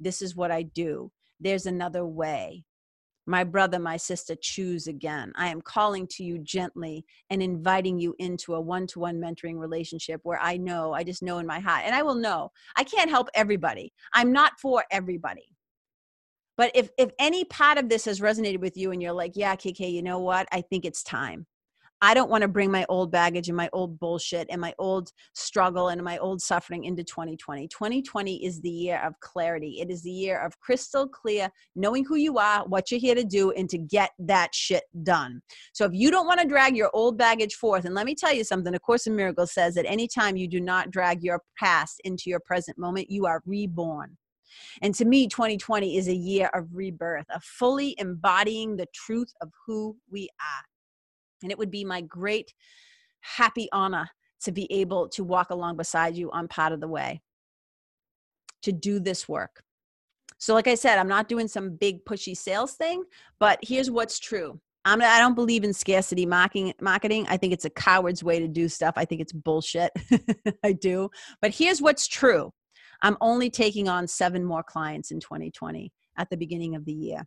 [0.00, 1.10] this is what I do.
[1.40, 2.64] There's another way.
[3.26, 5.32] My brother, my sister, choose again.
[5.36, 9.58] I am calling to you gently and inviting you into a one to one mentoring
[9.58, 12.52] relationship where I know, I just know in my heart, and I will know.
[12.76, 13.92] I can't help everybody.
[14.14, 15.54] I'm not for everybody.
[16.56, 19.54] But if, if any part of this has resonated with you and you're like, yeah,
[19.54, 20.48] KK, you know what?
[20.50, 21.46] I think it's time.
[22.00, 25.10] I don't want to bring my old baggage and my old bullshit and my old
[25.34, 27.66] struggle and my old suffering into 2020.
[27.66, 29.80] 2020 is the year of clarity.
[29.80, 33.24] It is the year of crystal clear, knowing who you are, what you're here to
[33.24, 35.42] do, and to get that shit done.
[35.72, 38.32] So if you don't want to drag your old baggage forth, and let me tell
[38.32, 42.00] you something, A Course in Miracles says that anytime you do not drag your past
[42.04, 44.16] into your present moment, you are reborn.
[44.82, 49.50] And to me, 2020 is a year of rebirth, of fully embodying the truth of
[49.66, 50.64] who we are.
[51.42, 52.52] And it would be my great,
[53.20, 54.08] happy honor
[54.42, 57.20] to be able to walk along beside you on part of the way
[58.62, 59.62] to do this work.
[60.38, 63.02] So, like I said, I'm not doing some big pushy sales thing,
[63.40, 64.60] but here's what's true.
[64.84, 66.72] I'm, I don't believe in scarcity marketing.
[66.80, 67.26] Marketing.
[67.28, 68.94] I think it's a coward's way to do stuff.
[68.96, 69.90] I think it's bullshit.
[70.64, 71.10] I do.
[71.42, 72.52] But here's what's true.
[73.02, 77.24] I'm only taking on seven more clients in 2020 at the beginning of the year.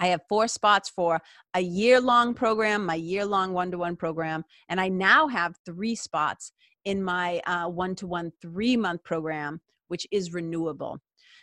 [0.00, 1.20] I have four spots for
[1.54, 5.54] a year long program, my year long one to one program, and I now have
[5.64, 6.52] three spots
[6.84, 10.98] in my uh, one to one three month program, which is renewable.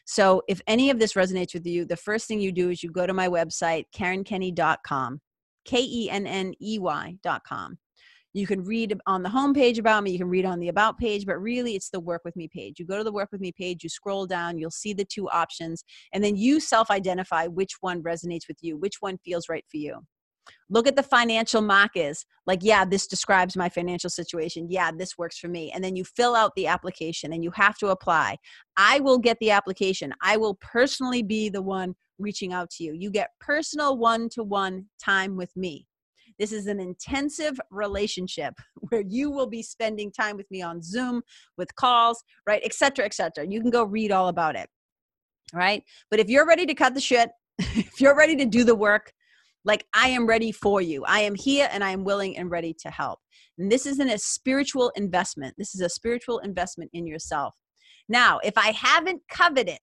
[0.06, 2.90] So if any of this resonates with you, the first thing you do is you
[2.90, 5.22] go to my website, karenkenney.com,
[5.66, 7.78] K E N N E Y.com.
[8.38, 11.26] You can read on the homepage about me, you can read on the about page,
[11.26, 12.80] but really it's the work with me page.
[12.80, 15.28] You go to the work with me page, you scroll down, you'll see the two
[15.30, 15.84] options,
[16.14, 19.78] and then you self identify which one resonates with you, which one feels right for
[19.78, 20.06] you.
[20.70, 22.26] Look at the financial markers.
[22.46, 24.68] Like, yeah, this describes my financial situation.
[24.70, 25.72] Yeah, this works for me.
[25.72, 28.38] And then you fill out the application and you have to apply.
[28.78, 30.14] I will get the application.
[30.22, 32.94] I will personally be the one reaching out to you.
[32.94, 35.87] You get personal one to one time with me.
[36.40, 38.54] This is an intensive relationship
[38.90, 41.22] where you will be spending time with me on Zoom,
[41.58, 43.46] with calls, right, et cetera, et cetera.
[43.48, 44.70] You can go read all about it,
[45.54, 45.84] right?
[46.10, 47.30] But if you're ready to cut the shit,
[47.60, 49.12] if you're ready to do the work,
[49.66, 51.04] like I am ready for you.
[51.06, 53.20] I am here and I am willing and ready to help.
[53.58, 55.56] And this isn't a spiritual investment.
[55.58, 57.56] This is a spiritual investment in yourself.
[58.08, 59.80] Now, if I haven't covered it,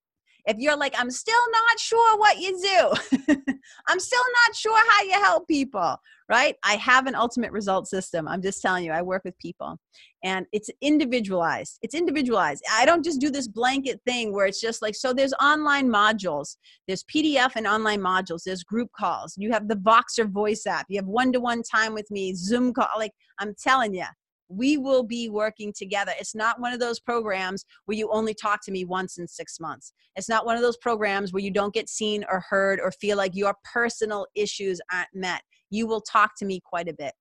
[0.47, 3.35] if you're like, I'm still not sure what you do,
[3.89, 5.97] I'm still not sure how you help people,
[6.29, 6.57] right?
[6.63, 8.29] I have an ultimate result system.
[8.29, 9.79] I'm just telling you, I work with people
[10.23, 11.79] and it's individualized.
[11.83, 12.63] It's individualized.
[12.71, 16.57] I don't just do this blanket thing where it's just like, so there's online modules,
[16.87, 20.99] there's PDF and online modules, there's group calls, you have the Voxer voice app, you
[20.99, 22.89] have one to one time with me, Zoom call.
[22.99, 24.05] Like, I'm telling you,
[24.49, 26.13] we will be working together.
[26.19, 29.59] It's not one of those programs where you only talk to me once in six
[29.59, 29.93] months.
[30.17, 33.17] It's not one of those programs where you don't get seen or heard or feel
[33.17, 35.43] like your personal issues aren't met.
[35.71, 37.15] You will talk to me quite a bit.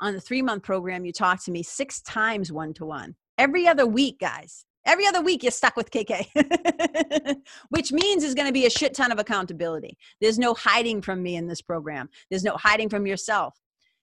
[0.00, 3.66] On the three month program, you talk to me six times one to one every
[3.66, 4.64] other week, guys.
[4.86, 7.36] Every other week, you're stuck with KK,
[7.68, 9.98] which means there's going to be a shit ton of accountability.
[10.22, 12.08] There's no hiding from me in this program.
[12.30, 13.59] There's no hiding from yourself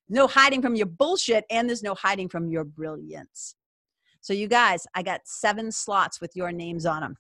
[0.10, 3.56] no hiding from your bullshit and there's no hiding from your brilliance.
[4.22, 7.16] So, you guys, I got seven slots with your names on them.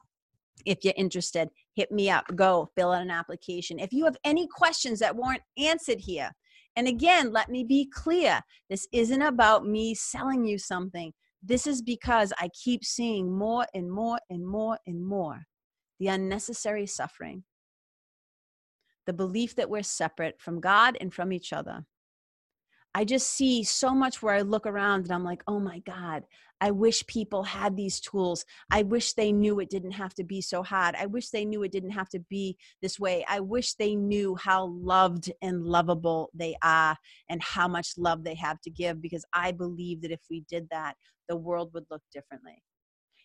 [0.66, 2.26] If you're interested, hit me up.
[2.36, 3.80] Go fill out an application.
[3.80, 6.32] If you have any questions that weren't answered here,
[6.76, 11.14] and again, let me be clear this isn't about me selling you something.
[11.42, 15.46] This is because I keep seeing more and more and more and more
[16.00, 17.44] the unnecessary suffering,
[19.06, 21.86] the belief that we're separate from God and from each other
[22.94, 26.24] I just see so much where I look around and I'm like, oh my God,
[26.60, 28.44] I wish people had these tools.
[28.72, 30.96] I wish they knew it didn't have to be so hard.
[30.98, 33.24] I wish they knew it didn't have to be this way.
[33.28, 36.98] I wish they knew how loved and lovable they are
[37.30, 40.68] and how much love they have to give because I believe that if we did
[40.72, 40.96] that,
[41.30, 42.64] the world would look differently.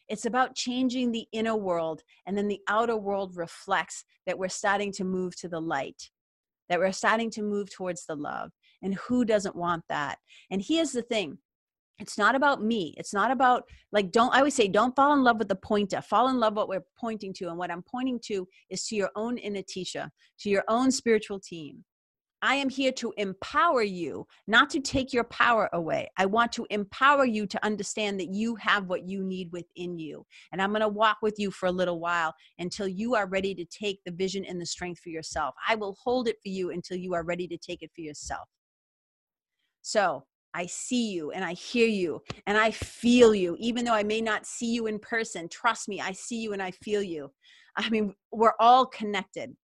[0.09, 4.93] It's about changing the inner world, and then the outer world reflects that we're starting
[4.93, 6.11] to move to the light,
[6.69, 8.51] that we're starting to move towards the love.
[8.83, 10.19] And who doesn't want that?
[10.51, 11.39] And here's the thing
[11.99, 15.23] it's not about me it's not about like don't i always say don't fall in
[15.23, 18.19] love with the pointer fall in love what we're pointing to and what i'm pointing
[18.19, 21.85] to is to your own inner teacher to your own spiritual team.
[22.45, 26.11] I am here to empower you not to take your power away.
[26.19, 30.27] I want to empower you to understand that you have what you need within you
[30.51, 33.55] and i'm going to walk with you for a little while until you are ready
[33.55, 35.55] to take the vision and the strength for yourself.
[35.69, 38.49] I will hold it for you until you are ready to take it for yourself
[39.83, 40.25] so
[40.55, 44.21] I see you and I hear you and I feel you, even though I may
[44.21, 45.49] not see you in person.
[45.49, 47.31] Trust me, I see you and I feel you.
[47.77, 49.55] I mean, we're all connected.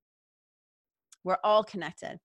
[1.24, 2.18] We're all connected.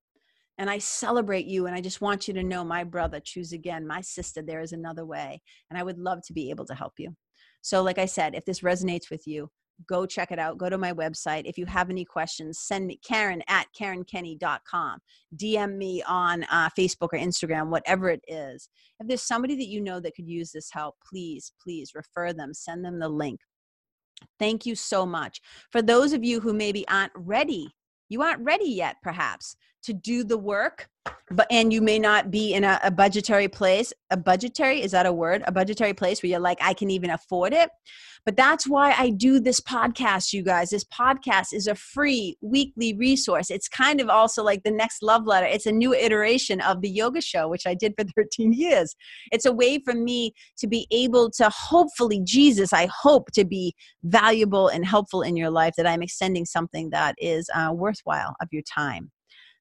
[0.58, 1.66] And I celebrate you.
[1.66, 3.88] And I just want you to know, my brother, choose again.
[3.88, 5.42] My sister, there is another way.
[5.70, 7.16] And I would love to be able to help you.
[7.62, 9.50] So, like I said, if this resonates with you,
[9.88, 10.58] go check it out.
[10.58, 11.44] Go to my website.
[11.46, 15.00] If you have any questions, send me Karen at KarenKenney.com.
[15.36, 18.70] DM me on uh, Facebook or Instagram, whatever it is.
[19.00, 22.54] If there's somebody that you know that could use this help, please, please refer them,
[22.54, 23.40] send them the link.
[24.40, 25.42] Thank you so much.
[25.72, 27.68] For those of you who maybe aren't ready,
[28.10, 30.90] you aren't ready yet, perhaps, to do the work
[31.32, 35.06] but and you may not be in a, a, budgetary place a budgetary is that
[35.06, 35.44] a word?
[35.48, 37.70] A budgetary place where you're like i can even afford it?
[38.26, 40.70] But that's why i do this podcast you guys.
[40.70, 43.50] This podcast is a free weekly resource.
[43.52, 45.48] It's kind of also like the next love letter.
[45.48, 48.96] It's a new iteration of the yoga show which i did for 13 years.
[49.32, 53.74] It's a way for me to be able to hopefully jesus i hope to be
[54.04, 58.48] valuable and helpful in your life that i'm extending something that is uh, worthwhile of
[58.52, 59.12] your time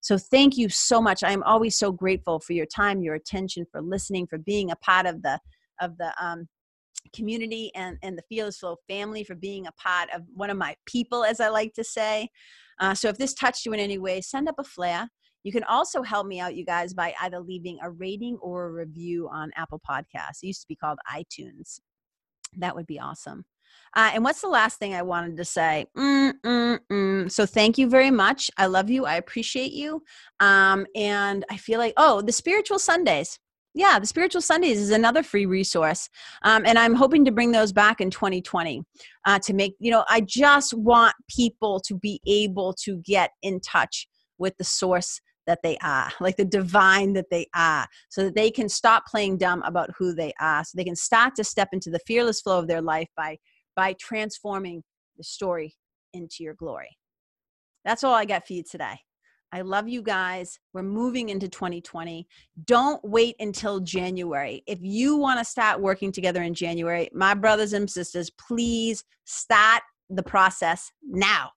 [0.03, 1.23] so thank you so much.
[1.23, 5.07] I'm always so grateful for your time, your attention, for listening, for being a part
[5.07, 5.39] of the
[5.81, 6.49] of the um,
[7.15, 10.75] community and and the Fearless Flow family, for being a part of one of my
[10.87, 12.29] people, as I like to say.
[12.81, 15.09] Uh, so if this touched you in any way, send up a flare.
[15.45, 18.73] You can also help me out, you guys, by either leaving a rating or a
[18.73, 20.43] review on Apple Podcasts.
[20.43, 21.81] It used to be called iTunes.
[22.57, 23.45] That would be awesome.
[23.95, 25.87] Uh, and what's the last thing I wanted to say?
[25.97, 27.31] Mm, mm, mm.
[27.31, 28.51] So thank you very much.
[28.57, 29.05] I love you.
[29.05, 30.03] I appreciate you.
[30.41, 33.39] Um, and I feel like, oh, the spiritual Sundays.
[33.75, 36.11] Yeah, the Spiritual Sundays is another free resource.
[36.43, 38.83] Um, and I'm hoping to bring those back in 2020
[39.25, 43.61] uh, to make, you know, I just want people to be able to get in
[43.61, 44.07] touch
[44.37, 48.51] with the source that they are, like the divine that they are, so that they
[48.51, 51.91] can stop playing dumb about who they are, so they can start to step into
[51.91, 53.39] the fearless flow of their life by
[53.77, 54.83] by transforming
[55.17, 55.75] the story
[56.13, 56.97] into your glory.
[57.85, 58.99] That's all I got for you today.
[59.55, 60.59] I love you guys.
[60.73, 62.27] We're moving into 2020.
[62.65, 64.63] Don't wait until January.
[64.67, 69.83] If you want to start working together in January, my brothers and sisters, please start
[70.09, 71.51] the process now.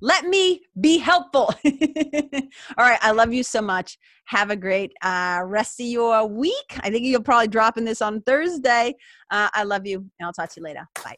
[0.00, 1.54] Let me be helpful.
[1.64, 2.98] All right.
[3.00, 3.96] I love you so much.
[4.26, 6.78] Have a great uh, rest of your week.
[6.80, 8.94] I think you'll probably drop in this on Thursday.
[9.30, 10.86] Uh, I love you, and I'll talk to you later.
[11.02, 11.16] Bye.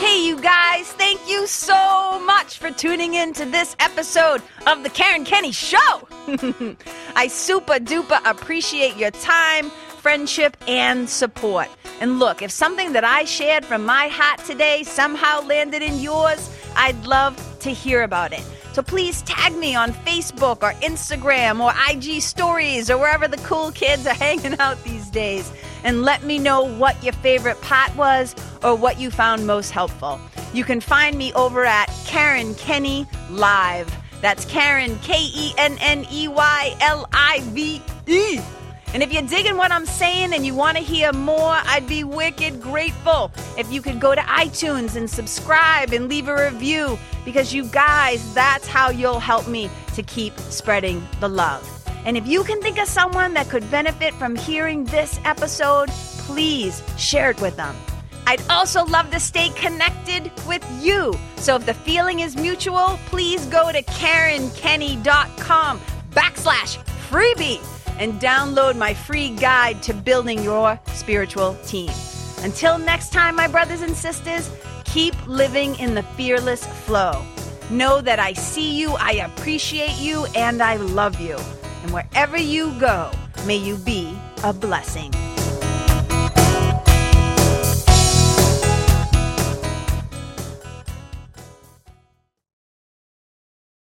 [0.00, 5.24] Hey, guys, thank you so much for tuning in to this episode of The Karen
[5.24, 6.08] Kenney Show.
[7.16, 11.68] I super duper appreciate your time, friendship, and support.
[12.00, 16.50] And look, if something that I shared from my heart today somehow landed in yours,
[16.76, 18.44] I'd love to hear about it.
[18.72, 23.72] So please tag me on Facebook or Instagram or IG stories or wherever the cool
[23.72, 25.50] kids are hanging out these days
[25.82, 30.20] and let me know what your favorite part was or what you found most helpful.
[30.52, 33.94] You can find me over at Karen Kenney Live.
[34.20, 38.40] That's Karen, K E N N E Y L I V E.
[38.94, 42.04] And if you're digging what I'm saying and you want to hear more, I'd be
[42.04, 47.52] wicked grateful if you could go to iTunes and subscribe and leave a review because
[47.52, 51.68] you guys, that's how you'll help me to keep spreading the love.
[52.06, 55.90] And if you can think of someone that could benefit from hearing this episode,
[56.20, 57.76] please share it with them.
[58.28, 61.14] I'd also love to stay connected with you.
[61.36, 66.76] So if the feeling is mutual, please go to KarenKenney.com backslash
[67.08, 67.58] freebie
[67.98, 71.90] and download my free guide to building your spiritual team.
[72.42, 74.50] Until next time, my brothers and sisters,
[74.84, 77.24] keep living in the fearless flow.
[77.70, 81.38] Know that I see you, I appreciate you, and I love you.
[81.82, 83.10] And wherever you go,
[83.46, 84.14] may you be
[84.44, 85.14] a blessing.